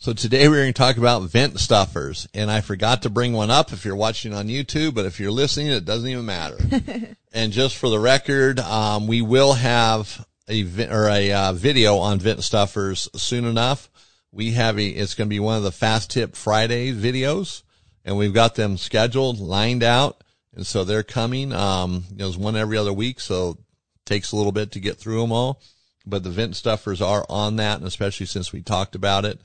So 0.03 0.13
today 0.13 0.49
we're 0.49 0.63
going 0.63 0.73
to 0.73 0.77
talk 0.77 0.97
about 0.97 1.23
vent 1.23 1.61
stuffers 1.61 2.27
and 2.35 2.51
I 2.51 2.61
forgot 2.61 3.03
to 3.03 3.09
bring 3.09 3.35
one 3.35 3.53
up 3.53 3.73
if 3.73 3.85
you're 3.85 3.95
watching 3.95 4.35
on 4.35 4.49
YouTube, 4.49 4.95
but 4.95 5.07
if 5.07 5.21
you're 5.21 5.31
listening, 5.31 5.69
it 5.69 5.85
doesn't 5.85 6.11
even 6.11 6.27
matter. 6.27 6.59
and 7.33 7.53
just 7.53 7.77
for 7.77 7.89
the 7.89 8.01
record, 8.01 8.59
um, 8.59 9.07
we 9.07 9.23
will 9.23 9.53
have 9.53 10.27
a, 10.49 10.65
or 10.91 11.09
a 11.09 11.31
uh, 11.31 11.53
video 11.53 11.99
on 11.99 12.19
vent 12.19 12.43
stuffers 12.43 13.09
soon 13.15 13.45
enough. 13.45 13.89
We 14.33 14.51
have 14.55 14.77
a, 14.77 14.85
it's 14.85 15.15
going 15.15 15.29
to 15.29 15.33
be 15.33 15.39
one 15.39 15.57
of 15.57 15.63
the 15.63 15.71
fast 15.71 16.11
tip 16.11 16.35
Friday 16.35 16.93
videos 16.93 17.63
and 18.05 18.19
we've 18.19 18.35
got 18.35 18.57
them 18.57 18.79
scheduled, 18.79 19.39
lined 19.39 19.85
out. 19.85 20.25
And 20.53 20.67
so 20.67 20.83
they're 20.83 21.05
coming. 21.05 21.53
Um, 21.53 22.07
there's 22.11 22.37
one 22.37 22.57
every 22.57 22.77
other 22.77 22.93
week. 22.93 23.21
So 23.21 23.51
it 23.51 23.59
takes 24.05 24.33
a 24.33 24.37
little 24.37 24.51
bit 24.51 24.73
to 24.73 24.81
get 24.81 24.97
through 24.97 25.21
them 25.21 25.31
all, 25.31 25.63
but 26.05 26.25
the 26.25 26.31
vent 26.31 26.57
stuffers 26.57 27.01
are 27.01 27.25
on 27.29 27.55
that. 27.55 27.79
And 27.79 27.87
especially 27.87 28.27
since 28.27 28.53
we 28.53 28.63
talked 28.63 28.97
about 28.97 29.25
it. 29.25 29.41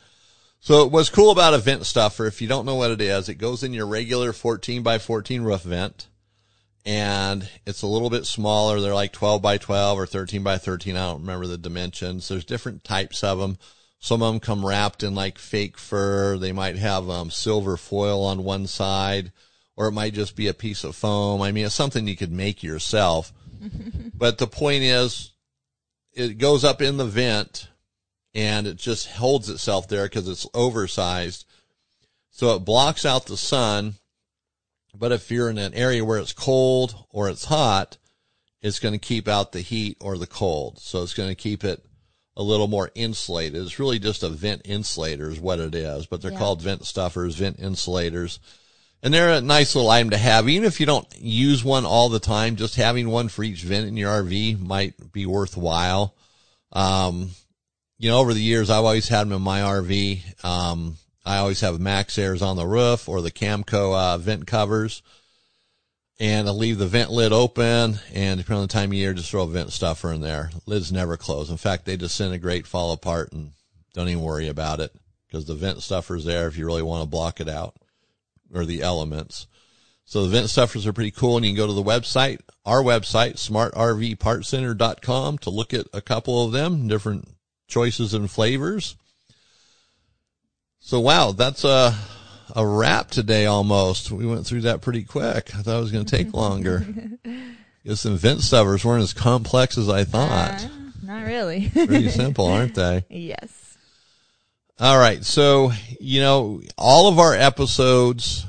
So 0.59 0.85
what's 0.87 1.09
cool 1.09 1.31
about 1.31 1.53
a 1.53 1.59
vent 1.59 1.85
stuffer, 1.85 2.25
if 2.25 2.41
you 2.41 2.47
don't 2.47 2.65
know 2.65 2.75
what 2.75 2.91
it 2.91 3.01
is, 3.01 3.29
it 3.29 3.35
goes 3.35 3.63
in 3.63 3.73
your 3.73 3.87
regular 3.87 4.33
14 4.33 4.83
by 4.83 4.97
14 4.97 5.41
roof 5.43 5.61
vent 5.61 6.07
and 6.87 7.49
it's 7.65 7.81
a 7.81 7.87
little 7.87 8.09
bit 8.09 8.25
smaller. 8.25 8.79
They're 8.79 8.95
like 8.95 9.11
12 9.11 9.41
by 9.41 9.57
12 9.57 9.99
or 9.99 10.05
13 10.05 10.41
by 10.41 10.57
13. 10.57 10.95
I 10.95 11.11
don't 11.11 11.19
remember 11.19 11.45
the 11.45 11.57
dimensions. 11.57 12.29
There's 12.29 12.45
different 12.45 12.85
types 12.85 13.25
of 13.25 13.39
them. 13.39 13.57
Some 13.99 14.23
of 14.23 14.31
them 14.31 14.39
come 14.39 14.65
wrapped 14.65 15.03
in 15.03 15.13
like 15.13 15.37
fake 15.37 15.77
fur. 15.77 16.37
They 16.37 16.53
might 16.53 16.77
have 16.77 17.09
um, 17.09 17.29
silver 17.29 17.75
foil 17.75 18.23
on 18.23 18.45
one 18.45 18.67
side, 18.67 19.33
or 19.75 19.87
it 19.87 19.91
might 19.91 20.13
just 20.13 20.37
be 20.37 20.47
a 20.47 20.53
piece 20.53 20.85
of 20.85 20.95
foam. 20.95 21.41
I 21.41 21.51
mean, 21.51 21.65
it's 21.65 21.75
something 21.75 22.07
you 22.07 22.15
could 22.15 22.31
make 22.31 22.63
yourself. 22.63 23.33
but 24.13 24.37
the 24.37 24.47
point 24.47 24.83
is, 24.83 25.33
it 26.13 26.37
goes 26.37 26.63
up 26.63 26.81
in 26.81 26.95
the 26.95 27.05
vent 27.05 27.67
and 28.33 28.67
it 28.67 28.77
just 28.77 29.07
holds 29.11 29.49
itself 29.49 29.87
there 29.87 30.05
because 30.05 30.27
it's 30.27 30.47
oversized. 30.53 31.45
So 32.31 32.55
it 32.55 32.59
blocks 32.65 33.05
out 33.05 33.25
the 33.25 33.37
sun. 33.37 33.95
But 34.95 35.11
if 35.11 35.29
you're 35.31 35.49
in 35.49 35.57
an 35.57 35.73
area 35.73 36.03
where 36.03 36.19
it's 36.19 36.33
cold 36.33 36.95
or 37.11 37.29
it's 37.29 37.45
hot, 37.45 37.97
it's 38.61 38.79
going 38.79 38.93
to 38.93 38.99
keep 38.99 39.27
out 39.27 39.51
the 39.51 39.61
heat 39.61 39.97
or 40.01 40.17
the 40.17 40.27
cold. 40.27 40.79
So 40.79 41.03
it's 41.03 41.13
going 41.13 41.29
to 41.29 41.35
keep 41.35 41.63
it 41.63 41.83
a 42.35 42.43
little 42.43 42.67
more 42.67 42.91
insulated. 42.95 43.61
It's 43.61 43.79
really 43.79 43.99
just 43.99 44.23
a 44.23 44.29
vent 44.29 44.61
insulator 44.65 45.29
is 45.29 45.39
what 45.39 45.59
it 45.59 45.73
is, 45.75 46.05
but 46.05 46.21
they're 46.21 46.31
Yeah. 46.31 46.37
called 46.37 46.61
vent 46.61 46.85
stuffers, 46.85 47.35
vent 47.35 47.59
insulators. 47.59 48.39
And 49.03 49.13
they're 49.13 49.29
a 49.33 49.41
nice 49.41 49.75
little 49.75 49.89
item 49.91 50.09
to 50.11 50.17
have. 50.17 50.49
Even 50.49 50.67
if 50.67 50.79
you 50.79 50.85
don't 50.87 51.07
use 51.19 51.63
one 51.63 51.85
all 51.85 52.09
the 52.09 52.19
time, 52.19 52.55
just 52.55 52.75
having 52.75 53.09
one 53.09 53.29
for 53.29 53.43
each 53.43 53.61
vent 53.61 53.87
in 53.87 53.97
your 53.97 54.11
RV 54.11 54.55
might 54.59 55.11
be 55.11 55.25
worthwhile. 55.25 56.15
Um, 56.71 57.31
you 57.97 58.09
know, 58.09 58.19
over 58.19 58.33
the 58.33 58.41
years, 58.41 58.69
I've 58.69 58.83
always 58.83 59.07
had 59.07 59.23
them 59.23 59.33
in 59.33 59.41
my 59.41 59.61
RV. 59.61 60.45
Um, 60.45 60.97
I 61.25 61.37
always 61.37 61.61
have 61.61 61.75
MaxxAirs 61.75 62.41
on 62.41 62.55
the 62.55 62.65
roof 62.65 63.09
or 63.09 63.21
the 63.21 63.31
Camco 63.31 63.95
uh, 63.95 64.17
vent 64.17 64.47
covers. 64.47 65.01
And 66.19 66.47
I 66.47 66.51
leave 66.51 66.79
the 66.79 66.87
vent 66.87 67.11
lid 67.11 67.31
open 67.31 67.99
and 68.13 68.39
depending 68.39 68.61
on 68.61 68.63
the 68.63 68.73
time 68.73 68.89
of 68.89 68.95
year, 68.95 69.13
just 69.13 69.29
throw 69.29 69.43
a 69.43 69.47
vent 69.47 69.71
stuffer 69.71 70.11
in 70.11 70.21
there. 70.21 70.49
Lids 70.65 70.91
never 70.91 71.15
close. 71.15 71.51
In 71.51 71.57
fact, 71.57 71.85
they 71.85 71.95
disintegrate, 71.95 72.65
fall 72.65 72.91
apart 72.91 73.33
and 73.33 73.51
don't 73.93 74.09
even 74.09 74.23
worry 74.23 74.47
about 74.47 74.79
it 74.79 74.91
because 75.27 75.45
the 75.45 75.53
vent 75.53 75.83
stuffer's 75.83 76.25
there 76.25 76.47
if 76.47 76.57
you 76.57 76.65
really 76.65 76.81
want 76.81 77.03
to 77.03 77.09
block 77.09 77.39
it 77.39 77.49
out 77.49 77.75
or 78.53 78.65
the 78.65 78.81
elements. 78.81 79.47
So 80.05 80.23
the 80.23 80.29
vent 80.29 80.49
stuffers 80.49 80.87
are 80.87 80.93
pretty 80.93 81.11
cool 81.11 81.37
and 81.37 81.45
you 81.45 81.51
can 81.51 81.57
go 81.57 81.67
to 81.67 81.73
the 81.73 81.83
website, 81.83 82.39
our 82.65 82.81
website, 82.81 83.33
smartrvpartcenter.com 83.33 85.37
to 85.39 85.49
look 85.49 85.73
at 85.73 85.87
a 85.93 86.01
couple 86.01 86.45
of 86.45 86.51
them, 86.51 86.87
different 86.87 87.27
choices 87.67 88.13
and 88.13 88.29
flavors. 88.29 88.95
So 90.79 90.99
wow, 90.99 91.31
that's 91.33 91.63
a, 91.63 91.93
a 92.55 92.65
wrap 92.65 93.09
today 93.11 93.45
almost. 93.45 94.11
We 94.11 94.25
went 94.25 94.45
through 94.45 94.61
that 94.61 94.81
pretty 94.81 95.03
quick. 95.03 95.53
I 95.55 95.61
thought 95.61 95.77
it 95.77 95.81
was 95.81 95.91
going 95.91 96.05
to 96.05 96.17
take 96.17 96.33
longer. 96.33 96.85
Guess 97.85 98.01
some 98.01 98.17
vent 98.17 98.41
stuffers 98.41 98.85
weren't 98.85 99.03
as 99.03 99.13
complex 99.13 99.77
as 99.77 99.89
I 99.89 100.03
thought. 100.03 100.63
Uh, 100.65 100.69
not 101.03 101.25
really. 101.25 101.69
Pretty 101.69 102.09
simple, 102.09 102.47
aren't 102.47 102.75
they? 102.75 103.05
yes. 103.09 103.77
All 104.79 104.97
right. 104.97 105.23
So, 105.25 105.71
you 105.99 106.21
know, 106.21 106.61
all 106.77 107.09
of 107.09 107.17
our 107.17 107.33
episodes, 107.33 108.45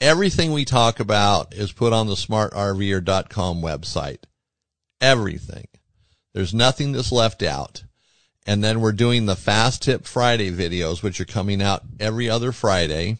everything 0.00 0.52
we 0.52 0.64
talk 0.64 1.00
about 1.00 1.52
is 1.54 1.72
put 1.72 1.92
on 1.92 2.06
the 2.06 2.14
smartrver.com 2.14 3.60
website. 3.60 4.18
Everything. 5.00 5.66
There's 6.32 6.54
nothing 6.54 6.92
that's 6.92 7.12
left 7.12 7.42
out. 7.42 7.84
And 8.46 8.62
then 8.62 8.80
we're 8.80 8.92
doing 8.92 9.26
the 9.26 9.36
Fast 9.36 9.82
Tip 9.82 10.04
Friday 10.04 10.50
videos, 10.50 11.02
which 11.02 11.20
are 11.20 11.24
coming 11.24 11.62
out 11.62 11.82
every 11.98 12.28
other 12.28 12.52
Friday. 12.52 13.18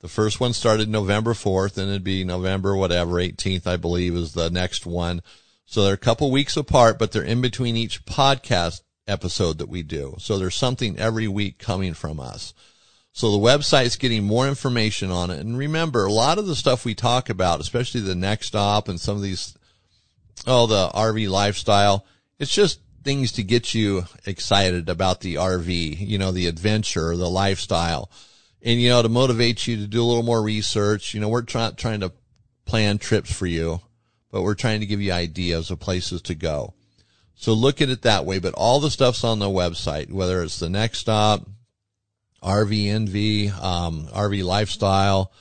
The 0.00 0.08
first 0.08 0.40
one 0.40 0.52
started 0.52 0.88
November 0.88 1.32
4th 1.32 1.78
and 1.78 1.88
it'd 1.88 2.04
be 2.04 2.24
November 2.24 2.76
whatever, 2.76 3.14
18th, 3.14 3.66
I 3.66 3.76
believe 3.76 4.14
is 4.14 4.32
the 4.32 4.50
next 4.50 4.84
one. 4.84 5.22
So 5.64 5.84
they're 5.84 5.94
a 5.94 5.98
couple 5.98 6.30
weeks 6.30 6.56
apart, 6.56 6.98
but 6.98 7.12
they're 7.12 7.22
in 7.22 7.40
between 7.40 7.76
each 7.76 8.04
podcast 8.04 8.82
episode 9.06 9.58
that 9.58 9.68
we 9.68 9.82
do. 9.82 10.16
So 10.18 10.38
there's 10.38 10.56
something 10.56 10.98
every 10.98 11.28
week 11.28 11.58
coming 11.58 11.94
from 11.94 12.20
us. 12.20 12.52
So 13.12 13.30
the 13.30 13.38
website's 13.38 13.96
getting 13.96 14.24
more 14.24 14.48
information 14.48 15.10
on 15.10 15.30
it. 15.30 15.38
And 15.40 15.56
remember, 15.56 16.04
a 16.04 16.12
lot 16.12 16.38
of 16.38 16.46
the 16.46 16.56
stuff 16.56 16.84
we 16.84 16.94
talk 16.94 17.28
about, 17.28 17.60
especially 17.60 18.00
the 18.00 18.14
next 18.14 18.48
stop 18.48 18.88
and 18.88 19.00
some 19.00 19.16
of 19.16 19.22
these, 19.22 19.56
oh, 20.46 20.66
the 20.66 20.88
RV 20.88 21.28
lifestyle, 21.28 22.06
it's 22.38 22.54
just 22.54 22.80
things 23.02 23.32
to 23.32 23.42
get 23.42 23.74
you 23.74 24.04
excited 24.26 24.88
about 24.88 25.20
the 25.20 25.36
RV, 25.36 25.98
you 25.98 26.18
know, 26.18 26.32
the 26.32 26.46
adventure, 26.46 27.16
the 27.16 27.30
lifestyle. 27.30 28.10
And, 28.62 28.80
you 28.80 28.90
know, 28.90 29.02
to 29.02 29.08
motivate 29.08 29.66
you 29.66 29.76
to 29.76 29.86
do 29.86 30.02
a 30.02 30.04
little 30.04 30.22
more 30.22 30.42
research, 30.42 31.14
you 31.14 31.20
know, 31.20 31.28
we're 31.28 31.42
trying, 31.42 31.74
trying 31.74 32.00
to 32.00 32.12
plan 32.64 32.98
trips 32.98 33.32
for 33.32 33.46
you, 33.46 33.80
but 34.30 34.42
we're 34.42 34.54
trying 34.54 34.80
to 34.80 34.86
give 34.86 35.00
you 35.00 35.12
ideas 35.12 35.70
of 35.70 35.80
places 35.80 36.22
to 36.22 36.34
go. 36.34 36.74
So 37.34 37.54
look 37.54 37.82
at 37.82 37.88
it 37.88 38.02
that 38.02 38.24
way, 38.24 38.38
but 38.38 38.54
all 38.54 38.78
the 38.78 38.90
stuff's 38.90 39.24
on 39.24 39.40
the 39.40 39.46
website, 39.46 40.12
whether 40.12 40.42
it's 40.42 40.60
the 40.60 40.70
next 40.70 40.98
stop, 40.98 41.48
RV 42.42 42.86
Envy, 42.88 43.48
um, 43.48 44.06
RV 44.12 44.44
lifestyle, 44.44 45.32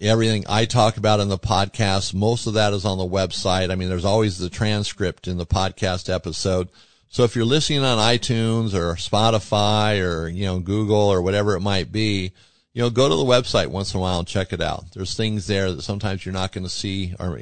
everything 0.00 0.44
I 0.48 0.66
talk 0.66 0.96
about 0.96 1.20
in 1.20 1.28
the 1.28 1.38
podcast, 1.38 2.14
most 2.14 2.46
of 2.46 2.54
that 2.54 2.72
is 2.72 2.84
on 2.84 2.98
the 2.98 3.04
website. 3.04 3.70
I 3.70 3.74
mean, 3.74 3.88
there's 3.88 4.04
always 4.04 4.38
the 4.38 4.50
transcript 4.50 5.26
in 5.26 5.38
the 5.38 5.46
podcast 5.46 6.12
episode. 6.12 6.68
So 7.08 7.24
if 7.24 7.34
you're 7.34 7.44
listening 7.44 7.84
on 7.84 7.98
iTunes 7.98 8.74
or 8.74 8.94
Spotify 8.94 10.02
or, 10.02 10.28
you 10.28 10.44
know, 10.44 10.58
Google 10.58 10.96
or 10.96 11.22
whatever 11.22 11.56
it 11.56 11.60
might 11.60 11.90
be, 11.90 12.32
you 12.74 12.82
know, 12.82 12.90
go 12.90 13.08
to 13.08 13.14
the 13.14 13.22
website 13.22 13.68
once 13.68 13.94
in 13.94 13.98
a 13.98 14.00
while 14.00 14.18
and 14.18 14.28
check 14.28 14.52
it 14.52 14.60
out. 14.60 14.92
There's 14.92 15.14
things 15.16 15.46
there 15.46 15.72
that 15.72 15.82
sometimes 15.82 16.24
you're 16.24 16.34
not 16.34 16.52
going 16.52 16.64
to 16.64 16.70
see 16.70 17.14
or 17.18 17.40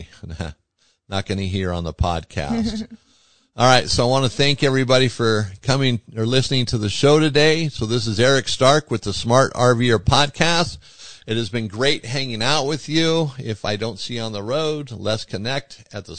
not 1.08 1.26
going 1.26 1.38
to 1.38 1.46
hear 1.46 1.72
on 1.72 1.84
the 1.84 1.92
podcast. 1.92 2.88
All 3.56 3.66
right. 3.66 3.88
So 3.88 4.04
I 4.04 4.10
want 4.10 4.24
to 4.24 4.30
thank 4.30 4.62
everybody 4.62 5.08
for 5.08 5.50
coming 5.62 6.00
or 6.16 6.26
listening 6.26 6.66
to 6.66 6.78
the 6.78 6.88
show 6.88 7.18
today. 7.18 7.68
So 7.68 7.86
this 7.86 8.06
is 8.06 8.20
Eric 8.20 8.48
Stark 8.48 8.90
with 8.90 9.02
the 9.02 9.12
Smart 9.12 9.52
RVer 9.54 9.98
podcast. 9.98 10.78
It 11.26 11.36
has 11.36 11.48
been 11.48 11.66
great 11.66 12.04
hanging 12.04 12.42
out 12.42 12.66
with 12.66 12.88
you. 12.88 13.32
If 13.38 13.64
I 13.64 13.76
don't 13.76 13.98
see 13.98 14.16
you 14.16 14.22
on 14.22 14.32
the 14.32 14.42
road, 14.42 14.92
let's 14.92 15.24
connect 15.24 15.84
at 15.92 16.04
the 16.04 16.16